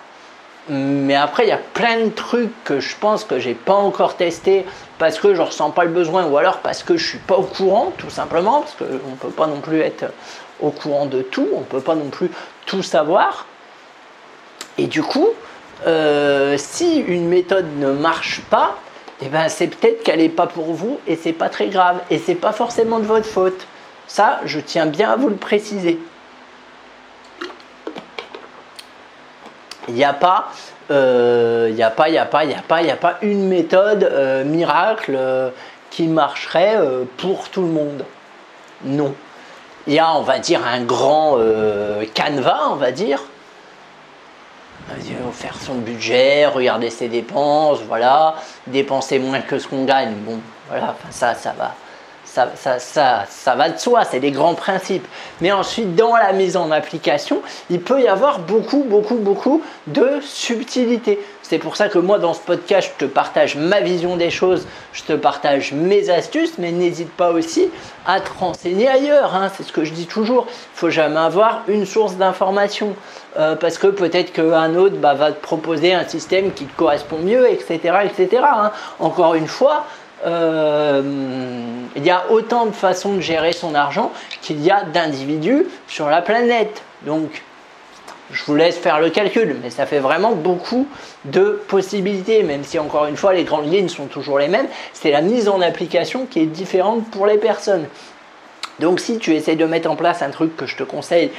mais 0.68 1.14
après, 1.14 1.44
il 1.44 1.49
y 1.49 1.52
a 1.52 1.61
plein 1.75 2.04
de 2.04 2.11
trucs 2.11 2.52
que 2.64 2.80
je 2.80 2.94
pense 3.00 3.25
que 3.25 3.38
j'ai 3.38 3.54
pas 3.54 3.75
encore 3.75 4.16
testé 4.16 4.66
parce 4.98 5.18
que 5.18 5.34
je 5.34 5.42
ressens 5.42 5.70
pas 5.70 5.84
le 5.84 5.90
besoin 5.90 6.26
ou 6.26 6.36
alors 6.36 6.58
parce 6.58 6.82
que 6.82 6.96
je 6.96 7.06
suis 7.06 7.18
pas 7.18 7.36
au 7.36 7.44
courant, 7.44 7.92
tout 7.96 8.10
simplement, 8.10 8.60
parce 8.60 8.74
qu'on 8.74 8.84
ne 8.84 9.16
peut 9.20 9.30
pas 9.30 9.46
non 9.46 9.60
plus 9.60 9.80
être 9.80 10.06
au 10.60 10.70
courant 10.70 11.06
de 11.06 11.22
tout, 11.22 11.48
on 11.54 11.60
ne 11.60 11.64
peut 11.64 11.80
pas 11.80 11.94
non 11.94 12.10
plus 12.10 12.30
tout 12.66 12.82
savoir. 12.82 13.46
Et 14.76 14.86
du 14.86 15.02
coup, 15.02 15.28
euh, 15.86 16.56
si 16.58 16.98
une 16.98 17.28
méthode 17.28 17.66
ne 17.78 17.92
marche 17.92 18.40
pas, 18.50 18.76
eh 19.20 19.28
ben, 19.28 19.48
c'est 19.48 19.68
peut-être 19.68 20.02
qu'elle 20.02 20.18
n'est 20.18 20.28
pas 20.28 20.46
pour 20.46 20.72
vous 20.72 21.00
et 21.06 21.16
c'est 21.16 21.32
pas 21.32 21.48
très 21.48 21.68
grave 21.68 22.00
et 22.10 22.18
c'est 22.18 22.34
pas 22.34 22.52
forcément 22.52 22.98
de 22.98 23.04
votre 23.04 23.26
faute. 23.26 23.66
Ça, 24.06 24.40
je 24.44 24.60
tiens 24.60 24.86
bien 24.86 25.10
à 25.10 25.16
vous 25.16 25.28
le 25.28 25.36
préciser. 25.36 25.98
Il 29.88 29.94
n'y 29.94 30.04
a 30.04 30.12
pas, 30.12 30.50
il 30.90 31.75
n'y 31.75 31.83
a 31.83 31.90
pas, 31.90 32.09
il 32.09 32.18
a 32.18 32.25
pas, 32.25 32.45
il 32.45 32.52
a 32.52 32.62
pas, 32.62 32.83
il 32.83 32.90
a 32.90 32.97
pas 32.97 33.18
une 33.23 33.49
méthode 33.49 34.04
euh, 34.04 34.45
miracle 34.45 35.14
euh, 35.16 35.50
qui 35.90 36.07
marcherait 36.07 36.76
euh, 36.76 37.04
pour 37.16 37.49
tout 37.50 37.62
le 37.62 37.68
monde. 37.68 38.04
Non. 38.85 39.14
Il 39.87 39.95
y 39.95 39.99
a, 39.99 40.14
on 40.14 40.23
va 40.23 40.38
dire, 40.38 40.61
un 40.66 40.83
grand 40.83 41.38
canevas, 42.12 42.68
on 42.71 42.76
va 42.76 42.92
dire, 42.92 43.23
faire 45.33 45.54
son 45.59 45.76
budget, 45.76 46.47
regarder 46.47 46.90
ses 46.90 47.09
dépenses, 47.09 47.80
voilà, 47.88 48.35
dépenser 48.66 49.18
moins 49.18 49.40
que 49.40 49.59
ce 49.59 49.66
qu'on 49.66 49.85
gagne. 49.85 50.12
Bon, 50.26 50.40
voilà, 50.68 50.95
ça, 51.11 51.35
ça 51.35 51.54
va. 51.57 51.75
Ça, 52.38 52.52
ça, 52.54 52.78
ça, 52.78 53.25
ça, 53.28 53.57
va 53.57 53.68
de 53.68 53.78
soi, 53.80 54.04
c'est 54.04 54.21
des 54.21 54.30
grands 54.30 54.54
principes. 54.54 55.09
Mais 55.40 55.50
ensuite, 55.50 55.97
dans 55.97 56.14
la 56.14 56.33
mise 56.33 56.57
en 56.57 56.71
application, 56.71 57.42
il 57.68 57.80
peut 57.80 58.00
y 58.00 58.07
avoir 58.07 58.38
beaucoup, 58.38 58.85
beaucoup, 58.85 59.16
beaucoup 59.16 59.61
de 59.88 60.21
subtilité. 60.23 61.18
C'est 61.42 61.59
pour 61.59 61.75
ça 61.75 61.88
que 61.88 61.99
moi, 61.99 62.21
dans 62.21 62.35
ce 62.35 62.40
podcast, 62.40 62.92
je 62.95 63.07
te 63.07 63.11
partage 63.11 63.57
ma 63.57 63.80
vision 63.80 64.16
des 64.16 64.30
choses, 64.30 64.68
je 64.92 65.02
te 65.02 65.14
partage 65.14 65.73
mes 65.73 66.11
astuces, 66.11 66.59
mais 66.59 66.71
n'hésite 66.71 67.11
pas 67.11 67.33
aussi 67.33 67.71
à 68.07 68.21
te 68.21 68.30
renseigner 68.38 68.87
ailleurs. 68.87 69.35
Hein. 69.35 69.50
C'est 69.57 69.64
ce 69.64 69.73
que 69.73 69.85
je 69.85 69.92
dis 69.92 70.07
toujours. 70.07 70.47
Il 70.49 70.78
faut 70.78 70.90
jamais 70.90 71.18
avoir 71.18 71.62
une 71.66 71.87
source 71.87 72.14
d'information. 72.14 72.95
Euh, 73.38 73.57
parce 73.57 73.78
que 73.78 73.87
peut-être 73.87 74.33
qu'un 74.33 74.75
autre 74.75 74.97
bah, 74.97 75.14
va 75.14 75.33
te 75.33 75.40
proposer 75.40 75.95
un 75.95 76.07
système 76.07 76.52
qui 76.52 76.64
te 76.64 76.76
correspond 76.76 77.18
mieux, 77.18 77.49
etc. 77.50 77.78
etc. 78.04 78.42
Hein. 78.42 78.73
Encore 78.99 79.35
une 79.35 79.47
fois, 79.47 79.85
euh, 80.26 81.02
il 81.96 82.04
y 82.04 82.10
a 82.10 82.30
autant 82.30 82.66
de 82.66 82.72
façons 82.72 83.14
de 83.14 83.20
gérer 83.20 83.52
son 83.52 83.75
argent 83.75 84.12
qu'il 84.42 84.60
y 84.62 84.70
a 84.70 84.82
d'individus 84.82 85.66
sur 85.87 86.08
la 86.08 86.22
planète. 86.22 86.82
Donc, 87.02 87.42
je 88.30 88.44
vous 88.44 88.54
laisse 88.54 88.76
faire 88.76 89.00
le 89.00 89.10
calcul, 89.10 89.56
mais 89.62 89.70
ça 89.70 89.87
fait 89.87 90.00
vraiment 90.00 90.32
beaucoup 90.32 90.87
de 91.25 91.62
possibilités, 91.68 92.42
même 92.42 92.62
si 92.62 92.78
encore 92.78 93.06
une 93.06 93.16
fois 93.16 93.32
les 93.32 93.44
grandes 93.44 93.72
lignes 93.72 93.88
sont 93.88 94.06
toujours 94.06 94.38
les 94.38 94.48
mêmes, 94.48 94.66
c'est 94.92 95.10
la 95.10 95.22
mise 95.22 95.48
en 95.48 95.60
application 95.60 96.26
qui 96.26 96.40
est 96.40 96.46
différente 96.46 97.10
pour 97.10 97.26
les 97.26 97.38
personnes. 97.38 97.87
Donc 98.80 99.00
si 99.00 99.18
tu 99.18 99.34
essaies 99.34 99.56
de 99.56 99.64
mettre 99.64 99.90
en 99.90 99.96
place 99.96 100.22
un 100.22 100.30
truc 100.30 100.56
que 100.56 100.66
je 100.66 100.76
te 100.76 100.82
conseille 100.82 101.30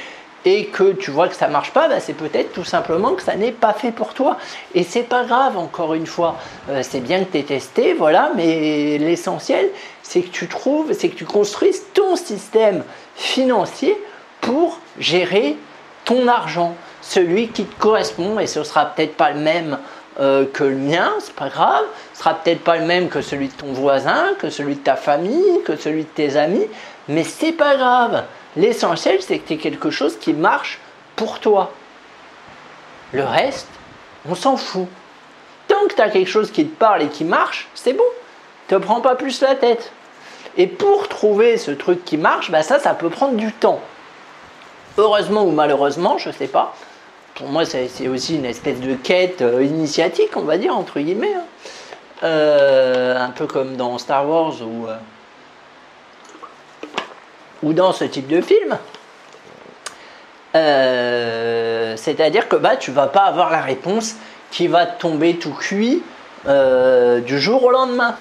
et 0.44 0.66
que 0.66 0.92
tu 0.92 1.10
vois 1.10 1.28
que 1.28 1.34
ça 1.34 1.48
marche 1.48 1.72
pas, 1.72 1.88
bah, 1.88 2.00
c'est 2.00 2.14
peut-être 2.14 2.52
tout 2.52 2.64
simplement 2.64 3.12
que 3.12 3.22
ça 3.22 3.36
n'est 3.36 3.52
pas 3.52 3.72
fait 3.72 3.92
pour 3.92 4.14
toi. 4.14 4.38
Et 4.74 4.82
c'est 4.82 5.02
pas 5.02 5.24
grave, 5.24 5.58
encore 5.58 5.94
une 5.94 6.06
fois. 6.06 6.36
Euh, 6.70 6.80
c'est 6.82 7.00
bien 7.00 7.24
que 7.24 7.32
tu 7.32 7.38
aies 7.38 7.42
testé, 7.42 7.92
voilà, 7.92 8.30
mais 8.34 8.98
l'essentiel, 8.98 9.68
c'est 10.02 10.22
que 10.22 10.30
tu 10.30 10.48
trouves, 10.48 10.92
c'est 10.92 11.08
que 11.08 11.16
tu 11.16 11.26
construises 11.26 11.82
ton 11.94 12.16
système 12.16 12.84
financier 13.14 13.96
pour 14.40 14.78
gérer 14.98 15.56
ton 16.04 16.26
argent, 16.28 16.74
celui 17.02 17.48
qui 17.48 17.64
te 17.64 17.78
correspond, 17.78 18.40
et 18.40 18.46
ce 18.46 18.64
sera 18.64 18.86
peut-être 18.86 19.16
pas 19.16 19.32
le 19.32 19.40
même 19.40 19.78
euh, 20.18 20.46
que 20.52 20.64
le 20.64 20.76
mien, 20.76 21.12
c'est 21.20 21.34
pas 21.34 21.48
grave, 21.48 21.84
ce 22.14 22.20
sera 22.20 22.34
peut-être 22.34 22.64
pas 22.64 22.78
le 22.78 22.84
même 22.84 23.08
que 23.08 23.20
celui 23.20 23.48
de 23.48 23.52
ton 23.52 23.72
voisin, 23.72 24.34
que 24.38 24.50
celui 24.50 24.76
de 24.76 24.80
ta 24.80 24.96
famille, 24.96 25.62
que 25.64 25.76
celui 25.76 26.02
de 26.02 26.08
tes 26.08 26.36
amis, 26.36 26.66
mais 27.08 27.24
c'est 27.24 27.52
pas 27.52 27.76
grave. 27.76 28.24
L'essentiel, 28.56 29.22
c'est 29.22 29.38
que 29.38 29.48
tu 29.48 29.54
aies 29.54 29.58
quelque 29.58 29.90
chose 29.90 30.18
qui 30.18 30.32
marche 30.32 30.78
pour 31.16 31.40
toi. 31.40 31.72
Le 33.12 33.24
reste, 33.24 33.68
on 34.28 34.34
s'en 34.34 34.56
fout. 34.56 34.88
Tant 35.68 35.86
que 35.88 35.94
tu 35.94 36.00
as 36.00 36.10
quelque 36.10 36.30
chose 36.30 36.50
qui 36.50 36.66
te 36.66 36.76
parle 36.76 37.02
et 37.02 37.08
qui 37.08 37.24
marche, 37.24 37.68
c'est 37.74 37.92
bon. 37.92 38.04
Te 38.68 38.74
prends 38.74 39.00
pas 39.00 39.14
plus 39.14 39.40
la 39.40 39.54
tête. 39.54 39.92
Et 40.56 40.66
pour 40.66 41.08
trouver 41.08 41.58
ce 41.58 41.70
truc 41.70 42.04
qui 42.04 42.16
marche, 42.16 42.50
bah 42.50 42.62
ça, 42.62 42.78
ça 42.78 42.94
peut 42.94 43.10
prendre 43.10 43.36
du 43.36 43.52
temps 43.52 43.80
heureusement 45.00 45.44
ou 45.44 45.50
malheureusement, 45.50 46.18
je 46.18 46.28
ne 46.28 46.34
sais 46.34 46.46
pas. 46.46 46.74
Pour 47.34 47.48
moi, 47.48 47.64
c'est 47.64 48.08
aussi 48.08 48.36
une 48.36 48.44
espèce 48.44 48.80
de 48.80 48.94
quête 48.94 49.40
euh, 49.40 49.64
initiatique, 49.64 50.36
on 50.36 50.42
va 50.42 50.58
dire, 50.58 50.76
entre 50.76 51.00
guillemets. 51.00 51.34
Hein. 51.34 51.44
Euh, 52.22 53.18
un 53.18 53.30
peu 53.30 53.46
comme 53.46 53.76
dans 53.76 53.96
Star 53.96 54.28
Wars 54.28 54.60
ou, 54.60 54.86
ou 57.62 57.72
dans 57.72 57.92
ce 57.92 58.04
type 58.04 58.28
de 58.28 58.40
film. 58.40 58.78
C'est-à-dire 61.96 62.48
que 62.48 62.56
bah, 62.56 62.76
tu 62.76 62.90
vas 62.90 63.06
pas 63.06 63.22
avoir 63.22 63.50
la 63.50 63.60
réponse 63.60 64.16
qui 64.50 64.66
va 64.66 64.86
tomber 64.86 65.36
tout 65.36 65.52
cuit 65.52 66.02
du 66.46 67.40
jour 67.40 67.64
au 67.64 67.70
lendemain. 67.70 68.16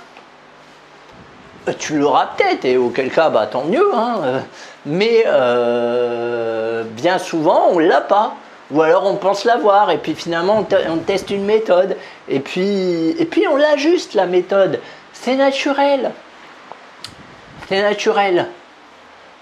Tu 1.77 1.98
l'auras 1.98 2.31
peut-être, 2.38 2.65
et 2.65 2.77
auquel 2.77 3.12
cas, 3.12 3.29
bah, 3.29 3.48
tant 3.48 3.65
mieux. 3.65 3.91
Hein 3.96 4.41
mais 4.86 5.24
euh, 5.25 6.84
bien 6.84 7.17
souvent 7.17 7.67
on 7.72 7.79
l'a 7.79 8.01
pas. 8.01 8.36
Ou 8.72 8.81
alors 8.84 9.08
on 9.08 9.15
pense 9.15 9.46
l'avoir 9.46 9.89
et 9.89 9.98
puis 9.98 10.13
finalement 10.13 10.65
on, 10.89 10.98
teste 10.98 11.31
une 11.31 11.46
méthode 11.46 11.98
et 12.27 12.39
puis, 12.39 13.10
et 13.17 13.25
puis 13.25 13.48
on 13.48 13.55
l'ajuste 13.55 14.13
la 14.13 14.27
méthode. 14.27 14.79
C'est 15.12 15.36
naturel. 15.36 16.12
C'est 17.67 17.81
naturel. 17.81 18.48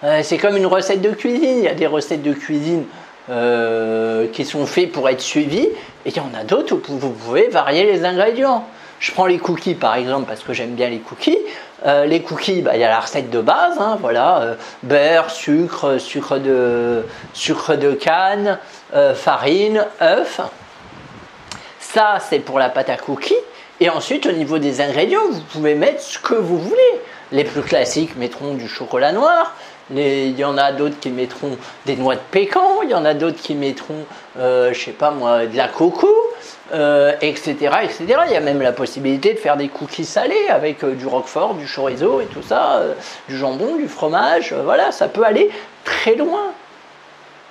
Euh, 0.03 0.21
c'est 0.23 0.37
comme 0.37 0.57
une 0.57 0.65
recette 0.65 1.01
de 1.01 1.11
cuisine. 1.11 1.57
Il 1.57 1.63
y 1.63 1.67
a 1.67 1.73
des 1.73 1.87
recettes 1.87 2.21
de 2.21 2.33
cuisine 2.33 2.85
euh, 3.29 4.27
qui 4.31 4.45
sont 4.45 4.65
faites 4.65 4.91
pour 4.91 5.09
être 5.09 5.21
suivies 5.21 5.69
et 6.05 6.09
il 6.09 6.15
y 6.15 6.19
en 6.19 6.31
a 6.39 6.43
d'autres 6.43 6.75
où 6.75 6.97
vous 6.97 7.11
pouvez 7.11 7.47
varier 7.47 7.83
les 7.83 8.05
ingrédients. 8.05 8.65
Je 8.99 9.11
prends 9.11 9.25
les 9.25 9.37
cookies 9.37 9.75
par 9.75 9.95
exemple 9.95 10.25
parce 10.27 10.43
que 10.43 10.53
j'aime 10.53 10.75
bien 10.75 10.89
les 10.89 10.99
cookies. 10.99 11.37
les 11.85 12.21
cookies, 12.21 12.61
bah, 12.61 12.71
il 12.75 12.81
y 12.81 12.83
a 12.83 12.89
la 12.89 12.99
recette 12.99 13.29
de 13.29 13.41
base, 13.41 13.77
hein, 13.79 13.97
voilà, 14.01 14.55
beurre, 14.81 15.29
sucre, 15.29 15.99
sucre 15.99 16.39
de, 16.39 17.03
sucre 17.33 17.75
de 17.75 17.91
canne, 17.93 18.57
farine, 19.13 19.85
œuf. 20.01 20.41
Ça, 21.79 22.17
c'est 22.27 22.39
pour 22.39 22.57
la 22.57 22.69
pâte 22.69 22.89
à 22.89 22.97
cookies. 22.97 23.35
Et 23.79 23.89
ensuite, 23.89 24.25
au 24.25 24.31
niveau 24.31 24.57
des 24.57 24.81
ingrédients, 24.81 25.29
vous 25.29 25.41
pouvez 25.41 25.75
mettre 25.75 26.01
ce 26.01 26.17
que 26.17 26.33
vous 26.33 26.57
voulez. 26.57 27.01
Les 27.31 27.43
plus 27.43 27.61
classiques 27.61 28.15
mettront 28.15 28.53
du 28.55 28.67
chocolat 28.67 29.11
noir. 29.11 29.53
Il 29.95 30.37
y 30.37 30.43
en 30.43 30.57
a 30.57 30.71
d'autres 30.71 30.99
qui 30.99 31.09
mettront 31.09 31.57
des 31.85 31.95
noix 31.95 32.15
de 32.15 32.21
pécan. 32.31 32.81
Il 32.83 32.89
y 32.89 32.93
en 32.93 33.05
a 33.05 33.13
d'autres 33.13 33.41
qui 33.41 33.55
mettront, 33.55 34.05
euh, 34.37 34.73
je 34.73 34.79
sais 34.79 34.91
pas 34.91 35.11
moi, 35.11 35.45
de 35.45 35.55
la 35.55 35.67
coco, 35.67 36.09
euh, 36.73 37.13
etc., 37.21 37.55
etc. 37.83 38.05
Il 38.27 38.33
y 38.33 38.35
a 38.35 38.41
même 38.41 38.61
la 38.61 38.73
possibilité 38.73 39.33
de 39.33 39.39
faire 39.39 39.55
des 39.55 39.69
cookies 39.69 40.03
salés 40.03 40.47
avec 40.49 40.83
euh, 40.83 40.95
du 40.95 41.07
roquefort, 41.07 41.53
du 41.53 41.65
chorizo 41.65 42.19
et 42.19 42.25
tout 42.25 42.41
ça, 42.41 42.79
euh, 42.79 42.93
du 43.29 43.37
jambon, 43.37 43.77
du 43.77 43.87
fromage. 43.87 44.53
voilà, 44.53 44.91
ça 44.91 45.07
peut 45.07 45.23
aller 45.23 45.49
très 45.85 46.15
loin. 46.15 46.51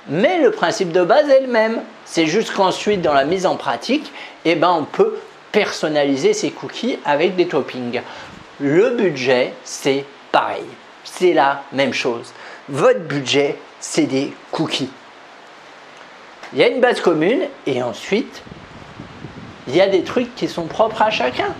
Mais 0.08 0.40
le 0.40 0.50
principe 0.50 0.92
de 0.92 1.02
base 1.02 1.28
est 1.30 1.40
le 1.40 1.48
même. 1.48 1.80
C'est 2.04 2.26
juste 2.26 2.52
qu'ensuite, 2.52 3.00
dans 3.00 3.14
la 3.14 3.24
mise 3.24 3.46
en 3.46 3.56
pratique, 3.56 4.12
eh 4.44 4.54
ben, 4.54 4.70
on 4.70 4.84
peut 4.84 5.16
personnaliser 5.50 6.34
ces 6.34 6.50
cookies 6.50 6.98
avec 7.06 7.34
des 7.36 7.46
toppings. 7.46 8.02
Le 8.60 8.90
budget, 8.90 9.54
c'est 9.64 10.04
pareil. 10.30 10.64
C'est 11.06 11.32
la 11.32 11.62
même 11.72 11.94
chose. 11.94 12.32
Votre 12.68 13.00
budget, 13.00 13.56
c'est 13.80 14.06
des 14.06 14.34
cookies. 14.50 14.90
Il 16.52 16.58
y 16.58 16.62
a 16.62 16.68
une 16.68 16.80
base 16.80 17.00
commune 17.00 17.42
et 17.66 17.82
ensuite, 17.82 18.42
il 19.68 19.74
y 19.74 19.80
a 19.80 19.86
des 19.86 20.02
trucs 20.02 20.34
qui 20.34 20.48
sont 20.48 20.66
propres 20.66 21.02
à 21.02 21.10
chacun. 21.10 21.54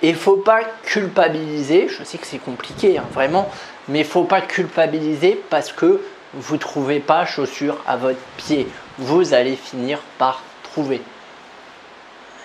Et 0.00 0.14
faut 0.14 0.36
pas 0.36 0.60
culpabiliser, 0.84 1.88
je 1.88 2.04
sais 2.04 2.18
que 2.18 2.26
c'est 2.26 2.38
compliqué, 2.38 2.98
hein, 2.98 3.04
vraiment, 3.12 3.50
mais 3.88 4.04
faut 4.04 4.24
pas 4.24 4.40
culpabiliser 4.40 5.40
parce 5.50 5.72
que 5.72 6.00
vous 6.34 6.54
ne 6.54 6.60
trouvez 6.60 7.00
pas 7.00 7.26
chaussures 7.26 7.78
à 7.86 7.96
votre 7.96 8.20
pied. 8.36 8.68
Vous 8.98 9.34
allez 9.34 9.56
finir 9.56 9.98
par 10.18 10.42
trouver. 10.62 11.02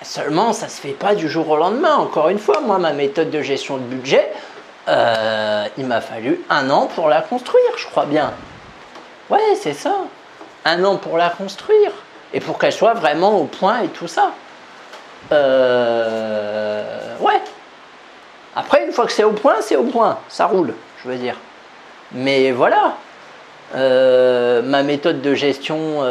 Seulement, 0.01 0.51
ça 0.51 0.65
ne 0.65 0.71
se 0.71 0.81
fait 0.81 0.89
pas 0.89 1.15
du 1.15 1.29
jour 1.29 1.49
au 1.49 1.57
lendemain. 1.57 1.95
Encore 1.95 2.29
une 2.29 2.39
fois, 2.39 2.59
moi, 2.61 2.79
ma 2.79 2.93
méthode 2.93 3.29
de 3.29 3.41
gestion 3.41 3.77
de 3.77 3.83
budget, 3.83 4.31
euh, 4.87 5.65
il 5.77 5.85
m'a 5.85 6.01
fallu 6.01 6.41
un 6.49 6.69
an 6.69 6.87
pour 6.87 7.07
la 7.07 7.21
construire, 7.21 7.77
je 7.77 7.85
crois 7.87 8.05
bien. 8.05 8.33
Ouais, 9.29 9.55
c'est 9.59 9.73
ça. 9.73 9.95
Un 10.65 10.83
an 10.83 10.97
pour 10.97 11.17
la 11.17 11.29
construire. 11.29 11.91
Et 12.33 12.39
pour 12.39 12.57
qu'elle 12.57 12.73
soit 12.73 12.93
vraiment 12.93 13.37
au 13.39 13.45
point 13.45 13.81
et 13.81 13.87
tout 13.89 14.07
ça. 14.07 14.31
Euh, 15.31 17.17
ouais. 17.19 17.41
Après, 18.55 18.85
une 18.85 18.91
fois 18.91 19.05
que 19.05 19.11
c'est 19.11 19.23
au 19.23 19.31
point, 19.31 19.55
c'est 19.61 19.75
au 19.75 19.83
point. 19.83 20.17
Ça 20.29 20.47
roule, 20.47 20.73
je 21.03 21.09
veux 21.09 21.17
dire. 21.17 21.35
Mais 22.11 22.51
voilà. 22.51 22.95
Euh, 23.75 24.61
ma 24.61 24.83
méthode 24.83 25.21
de 25.21 25.33
gestion 25.33 26.03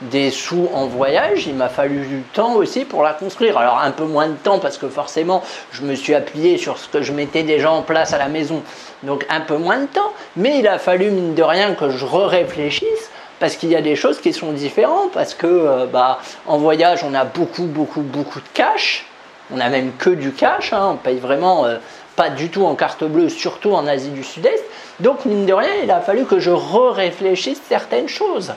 des 0.00 0.30
sous 0.30 0.68
en 0.72 0.86
voyage, 0.86 1.46
il 1.46 1.54
m'a 1.54 1.68
fallu 1.68 2.06
du 2.06 2.22
temps 2.32 2.54
aussi 2.54 2.84
pour 2.84 3.02
la 3.02 3.12
construire. 3.12 3.58
Alors 3.58 3.78
un 3.78 3.90
peu 3.90 4.04
moins 4.04 4.28
de 4.28 4.36
temps 4.36 4.58
parce 4.58 4.78
que 4.78 4.88
forcément 4.88 5.42
je 5.72 5.82
me 5.82 5.94
suis 5.94 6.14
appuyé 6.14 6.56
sur 6.56 6.78
ce 6.78 6.88
que 6.88 7.02
je 7.02 7.12
mettais 7.12 7.42
déjà 7.42 7.70
en 7.70 7.82
place 7.82 8.12
à 8.12 8.18
la 8.18 8.28
maison. 8.28 8.62
Donc 9.02 9.26
un 9.28 9.40
peu 9.40 9.56
moins 9.56 9.78
de 9.78 9.86
temps. 9.86 10.12
Mais 10.36 10.58
il 10.58 10.68
a 10.68 10.78
fallu 10.78 11.10
mine 11.10 11.34
de 11.34 11.42
rien 11.42 11.74
que 11.74 11.90
je 11.90 12.04
réfléchisse 12.04 13.10
parce 13.40 13.56
qu'il 13.56 13.70
y 13.70 13.76
a 13.76 13.82
des 13.82 13.96
choses 13.96 14.20
qui 14.20 14.32
sont 14.32 14.52
différentes. 14.52 15.12
Parce 15.12 15.34
que 15.34 15.46
euh, 15.46 15.86
bah, 15.86 16.20
en 16.46 16.58
voyage 16.58 17.02
on 17.04 17.14
a 17.14 17.24
beaucoup 17.24 17.64
beaucoup 17.64 18.02
beaucoup 18.02 18.40
de 18.40 18.48
cash. 18.54 19.04
On 19.52 19.60
a 19.60 19.68
même 19.68 19.92
que 19.98 20.10
du 20.10 20.32
cash. 20.32 20.72
Hein. 20.72 20.90
On 20.92 20.96
paye 20.96 21.18
vraiment 21.18 21.64
euh, 21.64 21.78
pas 22.14 22.30
du 22.30 22.50
tout 22.50 22.64
en 22.64 22.76
carte 22.76 23.02
bleue, 23.02 23.28
surtout 23.28 23.72
en 23.72 23.86
Asie 23.88 24.10
du 24.10 24.22
Sud-Est. 24.22 24.64
Donc 25.00 25.24
mine 25.24 25.44
de 25.44 25.52
rien 25.52 25.70
il 25.82 25.90
a 25.90 26.00
fallu 26.00 26.24
que 26.24 26.38
je 26.38 26.50
réfléchisse 26.50 27.60
certaines 27.68 28.08
choses. 28.08 28.52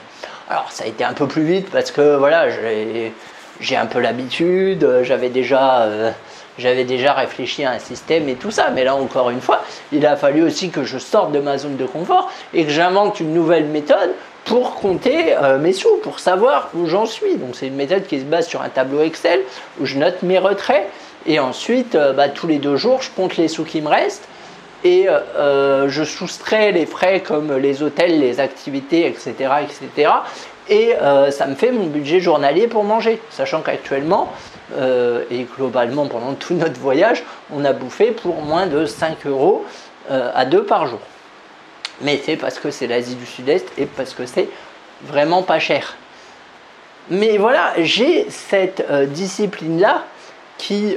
Alors 0.48 0.70
ça 0.70 0.84
a 0.84 0.86
été 0.86 1.04
un 1.04 1.12
peu 1.12 1.26
plus 1.26 1.44
vite 1.44 1.70
parce 1.70 1.90
que 1.90 2.16
voilà, 2.16 2.46
j'ai 3.60 3.76
un 3.76 3.86
peu 3.86 4.00
l'habitude, 4.00 5.02
j'avais 5.02 5.28
déjà, 5.28 5.82
euh, 5.82 6.10
j'avais 6.58 6.84
déjà 6.84 7.12
réfléchi 7.12 7.64
à 7.64 7.72
un 7.72 7.78
système 7.78 8.28
et 8.28 8.34
tout 8.34 8.50
ça. 8.50 8.70
Mais 8.70 8.84
là 8.84 8.94
encore 8.94 9.30
une 9.30 9.40
fois, 9.40 9.62
il 9.92 10.04
a 10.06 10.16
fallu 10.16 10.42
aussi 10.42 10.70
que 10.70 10.84
je 10.84 10.98
sorte 10.98 11.32
de 11.32 11.40
ma 11.40 11.58
zone 11.58 11.76
de 11.76 11.86
confort 11.86 12.30
et 12.54 12.64
que 12.64 12.70
j'invente 12.70 13.20
une 13.20 13.32
nouvelle 13.32 13.66
méthode 13.66 14.10
pour 14.44 14.74
compter 14.74 15.36
euh, 15.36 15.58
mes 15.58 15.72
sous, 15.72 15.96
pour 16.02 16.18
savoir 16.18 16.70
où 16.74 16.86
j'en 16.86 17.06
suis. 17.06 17.36
Donc 17.36 17.54
c'est 17.54 17.68
une 17.68 17.76
méthode 17.76 18.06
qui 18.06 18.18
se 18.18 18.24
base 18.24 18.48
sur 18.48 18.62
un 18.62 18.68
tableau 18.68 19.02
Excel 19.02 19.40
où 19.80 19.86
je 19.86 19.96
note 19.96 20.22
mes 20.22 20.38
retraits 20.38 20.88
et 21.26 21.38
ensuite 21.38 21.94
euh, 21.94 22.12
bah, 22.12 22.28
tous 22.28 22.46
les 22.46 22.58
deux 22.58 22.76
jours 22.76 23.02
je 23.02 23.10
compte 23.10 23.36
les 23.36 23.48
sous 23.48 23.64
qui 23.64 23.80
me 23.80 23.88
restent 23.88 24.26
et 24.84 25.08
euh, 25.08 25.88
je 25.88 26.04
soustrais 26.04 26.72
les 26.72 26.86
frais 26.86 27.20
comme 27.20 27.56
les 27.56 27.82
hôtels, 27.82 28.18
les 28.18 28.40
activités, 28.40 29.06
etc. 29.06 29.32
etc. 29.62 30.12
et 30.68 30.94
euh, 31.00 31.30
ça 31.30 31.46
me 31.46 31.54
fait 31.54 31.70
mon 31.70 31.86
budget 31.86 32.20
journalier 32.20 32.66
pour 32.66 32.84
manger, 32.84 33.20
sachant 33.30 33.60
qu'actuellement, 33.60 34.32
euh, 34.76 35.24
et 35.30 35.44
globalement 35.56 36.06
pendant 36.06 36.34
tout 36.34 36.54
notre 36.54 36.80
voyage, 36.80 37.22
on 37.52 37.64
a 37.64 37.72
bouffé 37.72 38.10
pour 38.10 38.42
moins 38.42 38.66
de 38.66 38.86
5 38.86 39.26
euros 39.26 39.64
à 40.10 40.44
deux 40.44 40.64
par 40.64 40.88
jour. 40.88 40.98
Mais 42.00 42.20
c'est 42.22 42.36
parce 42.36 42.58
que 42.58 42.72
c'est 42.72 42.88
l'Asie 42.88 43.14
du 43.14 43.24
Sud-Est 43.24 43.66
et 43.78 43.86
parce 43.86 44.14
que 44.14 44.26
c'est 44.26 44.48
vraiment 45.04 45.42
pas 45.42 45.60
cher. 45.60 45.96
Mais 47.08 47.38
voilà, 47.38 47.72
j'ai 47.78 48.28
cette 48.28 48.84
discipline-là 48.90 50.04
qui 50.58 50.96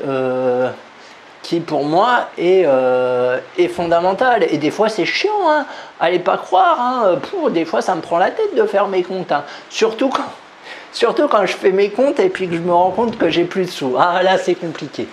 qui 1.46 1.60
pour 1.60 1.84
moi 1.84 2.30
est, 2.40 2.64
euh, 2.66 3.38
est 3.58 3.68
fondamentale. 3.68 4.48
Et 4.50 4.58
des 4.58 4.72
fois 4.72 4.90
c'est 4.90 5.06
chiant, 5.06 5.48
hein. 5.48 5.66
allez 6.00 6.20
pas 6.20 6.38
croire, 6.38 6.80
hein. 6.80 7.20
des 7.52 7.66
fois 7.66 7.82
ça 7.82 7.94
me 7.96 8.02
prend 8.02 8.18
la 8.18 8.32
tête 8.32 8.56
de 8.56 8.64
faire 8.66 8.88
mes 8.88 9.04
comptes. 9.04 9.32
Hein. 9.32 9.44
Surtout, 9.70 10.10
quand, 10.10 10.24
surtout 10.92 11.28
quand 11.28 11.46
je 11.46 11.54
fais 11.54 11.72
mes 11.72 11.90
comptes 11.90 12.20
et 12.20 12.30
puis 12.30 12.48
que 12.48 12.56
je 12.56 12.62
me 12.62 12.74
rends 12.74 12.90
compte 12.90 13.18
que 13.18 13.30
j'ai 13.30 13.44
plus 13.44 13.66
de 13.66 13.70
sous. 13.70 13.96
Ah 13.98 14.24
là 14.24 14.38
c'est 14.40 14.56
compliqué. 14.56 15.08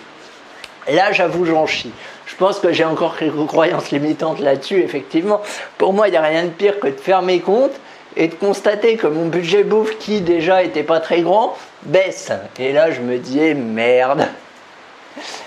Là 0.91 1.11
j'avoue 1.11 1.45
j'en 1.45 1.67
chie. 1.67 1.93
Je 2.25 2.35
pense 2.35 2.59
que 2.59 2.73
j'ai 2.73 2.85
encore 2.85 3.15
quelques 3.15 3.45
croyances 3.45 3.91
limitantes 3.91 4.39
là-dessus, 4.39 4.81
effectivement. 4.81 5.41
Pour 5.77 5.93
moi 5.93 6.07
il 6.07 6.11
n'y 6.11 6.17
a 6.17 6.21
rien 6.21 6.45
de 6.45 6.49
pire 6.49 6.79
que 6.79 6.87
de 6.87 6.99
faire 6.99 7.21
mes 7.21 7.41
comptes 7.41 7.79
et 8.15 8.27
de 8.27 8.33
constater 8.33 8.97
que 8.97 9.07
mon 9.07 9.27
budget 9.27 9.63
bouffe, 9.63 9.97
qui 9.99 10.21
déjà 10.21 10.63
était 10.63 10.83
pas 10.83 10.99
très 10.99 11.21
grand, 11.21 11.55
baisse. 11.83 12.31
Et 12.57 12.73
là 12.73 12.89
je 12.89 13.01
me 13.01 13.19
dis 13.19 13.39
eh, 13.39 13.53
merde 13.53 14.27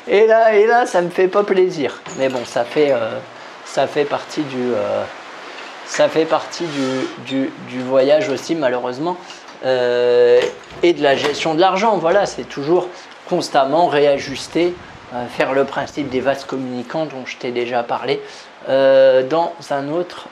et 0.09 0.26
là, 0.26 0.55
et 0.55 0.66
là, 0.66 0.87
ça 0.87 1.02
me 1.02 1.11
fait 1.11 1.29
pas 1.29 1.42
plaisir. 1.42 2.00
Mais 2.18 2.29
bon, 2.29 2.44
ça 2.44 2.64
fait, 2.64 2.92
euh, 2.92 3.18
ça 3.64 3.87
fait 3.87 4.05
partie 4.05 4.42
du, 4.42 4.72
euh, 4.74 5.05
ça 5.87 6.09
fait 6.09 6.24
partie 6.24 6.66
du, 7.26 7.50
du, 7.68 7.83
voyage 7.83 8.29
aussi, 8.29 8.55
malheureusement, 8.55 9.16
euh, 9.64 10.40
et 10.83 10.92
de 10.92 11.02
la 11.02 11.16
gestion 11.16 11.55
de 11.55 11.61
l'argent. 11.61 11.96
Voilà, 11.98 12.26
c'est 12.26 12.44
toujours 12.48 12.88
constamment 13.29 13.87
réajuster, 13.88 14.74
faire 15.31 15.52
le 15.52 15.64
principe 15.64 16.09
des 16.11 16.20
vases 16.20 16.44
communicants 16.44 17.07
dont 17.07 17.24
je 17.26 17.37
t'ai 17.37 17.50
déjà 17.50 17.83
parlé 17.83 18.20
dans 18.68 19.52
un 19.70 19.88
autre 19.88 20.29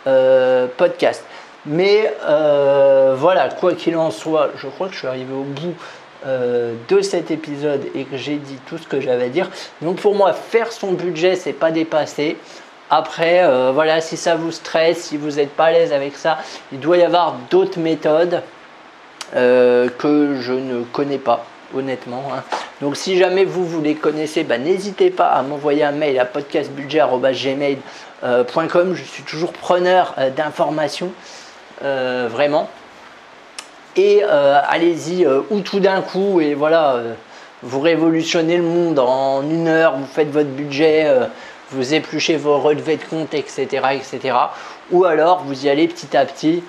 podcast. 0.77 1.25
Mais 1.67 2.13
voilà, 2.23 3.49
quoi 3.49 3.75
qu'il 3.75 3.97
en 3.97 4.13
soit, 4.13 4.51
je 4.57 4.69
crois 4.69 4.87
que 4.87 4.95
je 4.95 4.99
suis 5.01 5.09
arrivé 5.09 5.33
au 5.33 5.43
bout 5.43 5.75
euh, 6.27 6.73
de 6.89 7.03
cet 7.03 7.31
épisode 7.31 7.83
et 7.95 8.05
que 8.05 8.17
j'ai 8.17 8.37
dit 8.37 8.57
tout 8.67 8.79
ce 8.79 8.89
que 8.89 8.99
j'avais 8.99 9.25
à 9.25 9.29
dire. 9.29 9.51
Donc 9.83 9.97
pour 9.97 10.15
moi, 10.15 10.33
faire 10.33 10.73
son 10.73 10.93
budget, 10.93 11.37
c'est 11.37 11.53
pas 11.53 11.71
dépasser. 11.71 12.39
Après, 12.89 13.45
euh, 13.45 13.73
voilà, 13.75 14.01
si 14.01 14.17
ça 14.17 14.35
vous 14.35 14.51
stresse, 14.51 15.03
si 15.03 15.19
vous 15.19 15.33
n'êtes 15.33 15.51
pas 15.51 15.67
à 15.67 15.73
l'aise 15.73 15.93
avec 15.93 16.17
ça, 16.17 16.39
il 16.73 16.81
doit 16.81 16.97
y 16.97 17.03
avoir 17.03 17.37
d'autres 17.51 17.79
méthodes 17.79 18.41
euh, 19.37 19.91
que 19.99 20.39
je 20.41 20.55
ne 20.55 20.83
connais 20.85 21.19
pas, 21.19 21.45
honnêtement. 21.77 22.25
Hein. 22.35 22.43
Donc 22.81 22.97
si 22.97 23.19
jamais 23.19 23.45
vous, 23.45 23.67
vous 23.67 23.83
les 23.83 23.95
connaissez, 23.95 24.45
bah, 24.45 24.57
n'hésitez 24.57 25.11
pas 25.11 25.29
à 25.29 25.43
m'envoyer 25.43 25.85
un 25.85 25.93
mail 25.93 26.19
à 26.19 26.25
podcastbudget.gmail.com. 26.25 28.95
Je 28.95 29.05
suis 29.05 29.25
toujours 29.25 29.53
preneur 29.53 30.15
d'informations, 30.35 31.13
vraiment 31.83 32.71
et 33.97 34.23
euh, 34.25 34.61
allez-y 34.67 35.25
euh, 35.25 35.43
ou 35.51 35.61
tout 35.61 35.81
d'un 35.81 36.03
coup 36.03 36.41
et 36.41 36.55
voilà 36.55 36.95
euh, 36.95 37.15
vous 37.63 37.81
révolutionnez 37.81 38.57
le 38.57 38.63
monde 38.63 38.99
en 38.99 39.43
une 39.43 39.69
heure, 39.69 39.97
vous 39.97 40.07
faites 40.07 40.31
votre 40.31 40.51
budget, 40.51 41.11
vous 41.71 41.95
épluchez 41.95 42.37
vos 42.37 42.59
relevés 42.59 42.99
de 42.99 43.05
compte, 43.05 43.33
etc., 43.33 43.87
etc. 43.93 44.37
Ou 44.91 45.07
alors 45.07 45.45
vous 45.45 45.65
y 45.65 45.71
allez 45.71 45.89
petit 45.89 46.15
à 46.15 46.27
petit. 46.27 46.63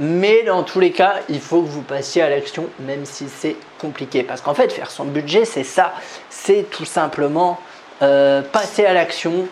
Mais 0.00 0.42
dans 0.42 0.64
tous 0.64 0.80
les 0.80 0.90
cas, 0.90 1.20
il 1.28 1.38
faut 1.38 1.62
que 1.62 1.68
vous 1.68 1.82
passiez 1.82 2.20
à 2.20 2.28
l'action, 2.28 2.64
même 2.80 3.04
si 3.04 3.28
c'est 3.28 3.54
compliqué. 3.78 4.24
Parce 4.24 4.40
qu'en 4.40 4.54
fait, 4.54 4.72
faire 4.72 4.90
son 4.90 5.04
budget, 5.04 5.44
c'est 5.44 5.62
ça. 5.62 5.92
C'est 6.30 6.68
tout 6.68 6.84
simplement 6.84 7.60
passer 8.00 8.84
à 8.84 8.92
l'action, 8.92 9.46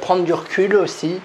prendre 0.00 0.22
du 0.22 0.32
recul 0.32 0.74
aussi, 0.76 1.20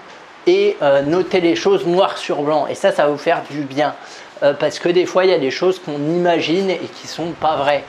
et 0.46 0.76
noter 1.06 1.40
les 1.40 1.56
choses 1.56 1.86
noir 1.86 2.18
sur 2.18 2.42
blanc. 2.42 2.66
Et 2.66 2.74
ça, 2.74 2.92
ça 2.92 3.04
va 3.04 3.12
vous 3.12 3.16
faire 3.16 3.44
du 3.50 3.62
bien. 3.62 3.94
Euh, 4.42 4.54
parce 4.54 4.78
que 4.78 4.88
des 4.88 5.04
fois 5.06 5.24
il 5.24 5.30
y 5.30 5.34
a 5.34 5.38
des 5.38 5.50
choses 5.50 5.78
qu'on 5.78 5.98
imagine 5.98 6.70
et 6.70 6.78
qui 6.78 7.06
sont 7.06 7.32
pas 7.32 7.56
vraies. 7.56 7.84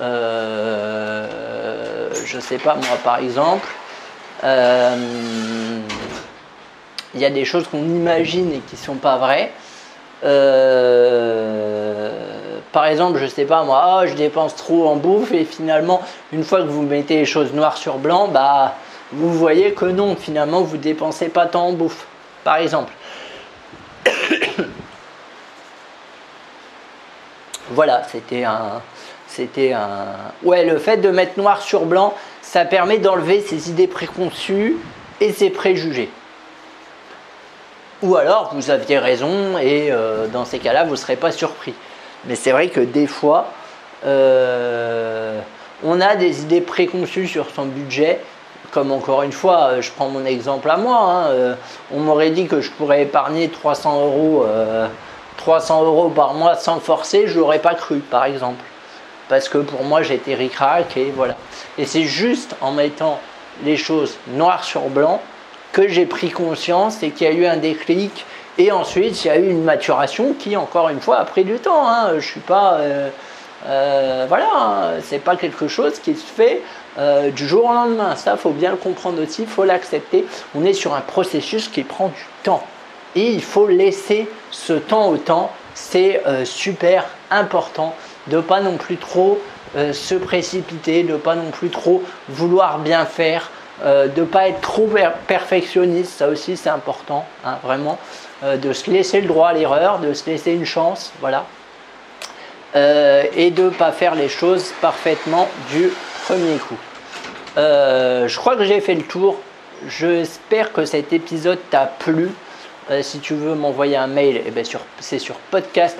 euh, 0.00 1.26
je 2.24 2.40
sais 2.40 2.58
pas 2.58 2.74
moi 2.74 2.96
par 3.04 3.18
exemple, 3.18 3.68
euh, 4.44 4.96
il 7.14 7.20
y 7.20 7.24
a 7.24 7.30
des 7.30 7.44
choses 7.44 7.66
qu'on 7.68 7.84
imagine 7.84 8.52
et 8.52 8.60
qui 8.60 8.76
sont 8.76 8.94
pas 8.96 9.16
vraies. 9.16 9.52
Euh, 10.24 12.10
par 12.72 12.86
exemple, 12.86 13.18
je 13.18 13.26
sais 13.26 13.44
pas 13.44 13.64
moi, 13.64 14.00
oh, 14.02 14.06
je 14.06 14.14
dépense 14.14 14.54
trop 14.54 14.88
en 14.88 14.96
bouffe 14.96 15.32
et 15.32 15.44
finalement, 15.44 16.00
une 16.32 16.44
fois 16.44 16.60
que 16.62 16.68
vous 16.68 16.82
mettez 16.82 17.16
les 17.16 17.24
choses 17.24 17.52
noir 17.52 17.76
sur 17.76 17.98
blanc, 17.98 18.28
bah, 18.28 18.76
vous 19.12 19.32
voyez 19.32 19.72
que 19.72 19.86
non, 19.86 20.14
finalement, 20.14 20.62
vous 20.62 20.76
dépensez 20.76 21.28
pas 21.28 21.46
tant 21.46 21.68
en 21.68 21.72
bouffe. 21.72 22.06
Par 22.44 22.56
exemple. 22.56 22.92
Voilà, 27.70 28.02
c'était 28.04 28.44
un, 28.44 28.82
c'était 29.26 29.72
un. 29.72 30.06
Ouais, 30.42 30.64
le 30.64 30.78
fait 30.78 30.96
de 30.98 31.10
mettre 31.10 31.38
noir 31.38 31.62
sur 31.62 31.86
blanc, 31.86 32.14
ça 32.42 32.64
permet 32.64 32.98
d'enlever 32.98 33.40
ses 33.40 33.70
idées 33.70 33.86
préconçues 33.86 34.76
et 35.20 35.32
ses 35.32 35.50
préjugés. 35.50 36.10
Ou 38.02 38.16
alors 38.16 38.50
vous 38.54 38.70
aviez 38.70 38.98
raison 38.98 39.58
et 39.58 39.88
euh, 39.90 40.26
dans 40.26 40.44
ces 40.44 40.58
cas-là 40.58 40.84
vous 40.84 40.92
ne 40.92 40.96
serez 40.96 41.16
pas 41.16 41.32
surpris. 41.32 41.74
Mais 42.24 42.34
c'est 42.34 42.50
vrai 42.50 42.68
que 42.68 42.80
des 42.80 43.06
fois, 43.06 43.48
euh, 44.06 45.38
on 45.84 46.00
a 46.00 46.16
des 46.16 46.42
idées 46.42 46.60
préconçues 46.62 47.28
sur 47.28 47.50
son 47.50 47.66
budget. 47.66 48.20
Comme 48.72 48.92
encore 48.92 49.22
une 49.22 49.32
fois, 49.32 49.64
euh, 49.64 49.82
je 49.82 49.90
prends 49.90 50.08
mon 50.08 50.24
exemple 50.24 50.70
à 50.70 50.76
moi. 50.76 50.98
Hein, 50.98 51.56
on 51.92 52.00
m'aurait 52.00 52.30
dit 52.30 52.46
que 52.46 52.60
je 52.60 52.70
pourrais 52.70 53.02
épargner 53.02 53.48
300 53.48 54.00
euros, 54.00 54.46
300 55.36 55.84
euros 55.84 56.08
par 56.10 56.34
mois 56.34 56.54
sans 56.54 56.80
forcer, 56.80 57.26
je 57.26 57.38
l'aurais 57.38 57.60
pas 57.60 57.74
cru, 57.74 57.98
par 57.98 58.24
exemple. 58.24 58.64
Parce 59.28 59.48
que 59.48 59.58
pour 59.58 59.84
moi, 59.84 60.02
j'étais 60.02 60.34
ric-rac 60.34 60.96
et 60.96 61.12
voilà. 61.14 61.36
Et 61.78 61.86
c'est 61.86 62.04
juste 62.04 62.56
en 62.60 62.72
mettant 62.72 63.20
les 63.64 63.76
choses 63.76 64.16
noir 64.28 64.64
sur 64.64 64.88
blanc 64.88 65.20
que 65.72 65.88
j'ai 65.88 66.06
pris 66.06 66.30
conscience 66.30 67.02
et 67.02 67.10
qu'il 67.10 67.26
y 67.26 67.30
a 67.30 67.32
eu 67.32 67.46
un 67.46 67.56
déclic. 67.56 68.24
Et 68.58 68.72
ensuite, 68.72 69.24
il 69.24 69.28
y 69.28 69.30
a 69.30 69.38
eu 69.38 69.48
une 69.48 69.62
maturation 69.62 70.34
qui, 70.38 70.56
encore 70.56 70.88
une 70.88 71.00
fois, 71.00 71.18
a 71.18 71.24
pris 71.24 71.44
du 71.44 71.58
temps. 71.58 71.88
Hein. 71.88 72.14
Je 72.16 72.26
suis 72.26 72.40
pas. 72.40 72.74
Euh, 72.74 73.08
euh, 73.66 74.24
voilà, 74.28 74.48
hein. 74.56 74.90
c'est 75.02 75.18
pas 75.18 75.36
quelque 75.36 75.68
chose 75.68 75.98
qui 75.98 76.14
se 76.14 76.24
fait 76.24 76.62
euh, 76.98 77.30
du 77.30 77.46
jour 77.46 77.66
au 77.66 77.72
lendemain. 77.72 78.16
Ça, 78.16 78.36
faut 78.36 78.50
bien 78.50 78.70
le 78.70 78.76
comprendre 78.76 79.22
aussi, 79.22 79.42
il 79.42 79.48
faut 79.48 79.64
l'accepter. 79.64 80.26
On 80.54 80.64
est 80.64 80.72
sur 80.72 80.94
un 80.94 81.00
processus 81.00 81.68
qui 81.68 81.82
prend 81.82 82.08
du 82.08 82.26
temps. 82.42 82.62
Et 83.16 83.32
il 83.32 83.42
faut 83.42 83.66
laisser 83.66 84.28
ce 84.50 84.72
temps 84.72 85.08
au 85.08 85.16
temps. 85.16 85.50
C'est 85.74 86.22
super 86.44 87.06
important 87.30 87.94
de 88.26 88.40
pas 88.40 88.60
non 88.60 88.76
plus 88.76 88.96
trop 88.96 89.40
se 89.74 90.14
précipiter, 90.14 91.04
de 91.04 91.16
pas 91.16 91.34
non 91.34 91.50
plus 91.50 91.70
trop 91.70 92.02
vouloir 92.28 92.80
bien 92.80 93.06
faire. 93.06 93.50
Euh, 93.82 94.08
de 94.08 94.24
pas 94.24 94.48
être 94.48 94.60
trop 94.60 94.90
perfectionniste, 95.26 96.18
ça 96.18 96.28
aussi 96.28 96.58
c'est 96.58 96.68
important, 96.68 97.24
hein, 97.46 97.56
vraiment, 97.62 97.98
euh, 98.44 98.58
de 98.58 98.74
se 98.74 98.90
laisser 98.90 99.22
le 99.22 99.26
droit 99.26 99.48
à 99.48 99.52
l'erreur, 99.54 100.00
de 100.00 100.12
se 100.12 100.28
laisser 100.28 100.52
une 100.52 100.66
chance, 100.66 101.12
voilà, 101.20 101.46
euh, 102.76 103.24
et 103.34 103.50
de 103.50 103.70
pas 103.70 103.90
faire 103.90 104.14
les 104.14 104.28
choses 104.28 104.74
parfaitement 104.82 105.48
du 105.70 105.90
premier 106.26 106.58
coup. 106.58 106.76
je 107.56 108.36
crois 108.36 108.56
que 108.56 108.64
j'ai 108.64 108.82
fait 108.82 108.94
le 108.94 109.02
tour, 109.02 109.36
j'espère 109.88 110.74
que 110.74 110.84
cet 110.84 111.14
épisode 111.14 111.58
t'a 111.70 111.86
plu. 111.86 112.28
Si 113.02 113.20
tu 113.20 113.34
veux 113.34 113.54
m'envoyer 113.54 113.96
un 113.96 114.06
mail, 114.06 114.42
eh 114.46 114.50
ben 114.50 114.64
c'est 114.98 115.18
sur 115.18 115.36
podcast 115.36 115.98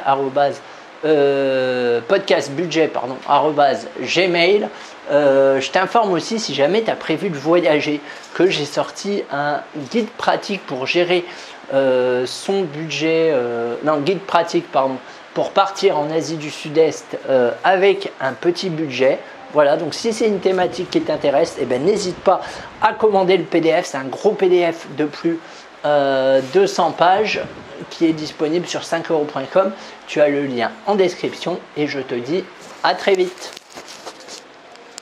euh, 1.04 2.00
gmail 4.00 4.68
euh, 5.10 5.60
je 5.60 5.70
t'informe 5.70 6.12
aussi 6.12 6.38
si 6.38 6.54
jamais 6.54 6.82
tu 6.82 6.90
as 6.90 6.96
prévu 6.96 7.30
de 7.30 7.36
voyager 7.36 8.00
que 8.34 8.48
j'ai 8.50 8.66
sorti 8.66 9.22
un 9.32 9.60
guide 9.90 10.10
pratique 10.18 10.64
pour 10.66 10.86
gérer 10.86 11.24
euh, 11.72 12.26
son 12.26 12.62
budget 12.62 13.34
non 13.82 14.00
guide 14.00 14.20
pratique 14.20 14.70
pardon 14.70 14.96
pour 15.32 15.52
partir 15.52 15.98
en 15.98 16.10
Asie 16.10 16.36
du 16.36 16.50
Sud-Est 16.50 17.18
avec 17.64 18.12
un 18.20 18.32
petit 18.32 18.68
budget 18.68 19.20
voilà, 19.52 19.76
donc 19.76 19.94
si 19.94 20.12
c'est 20.12 20.28
une 20.28 20.38
thématique 20.38 20.90
qui 20.90 21.00
t'intéresse, 21.00 21.56
eh 21.60 21.64
ben, 21.64 21.84
n'hésite 21.84 22.18
pas 22.18 22.40
à 22.80 22.92
commander 22.92 23.36
le 23.36 23.42
PDF. 23.42 23.86
C'est 23.86 23.96
un 23.96 24.04
gros 24.04 24.30
PDF 24.30 24.86
de 24.96 25.06
plus 25.06 25.40
200 25.84 26.92
pages 26.92 27.40
qui 27.90 28.06
est 28.06 28.12
disponible 28.12 28.66
sur 28.66 28.82
5euros.com. 28.82 29.72
Tu 30.06 30.20
as 30.20 30.28
le 30.28 30.46
lien 30.46 30.70
en 30.86 30.94
description 30.94 31.58
et 31.76 31.86
je 31.86 32.00
te 32.00 32.14
dis 32.14 32.44
à 32.82 32.94
très 32.94 33.14
vite. 33.14 33.59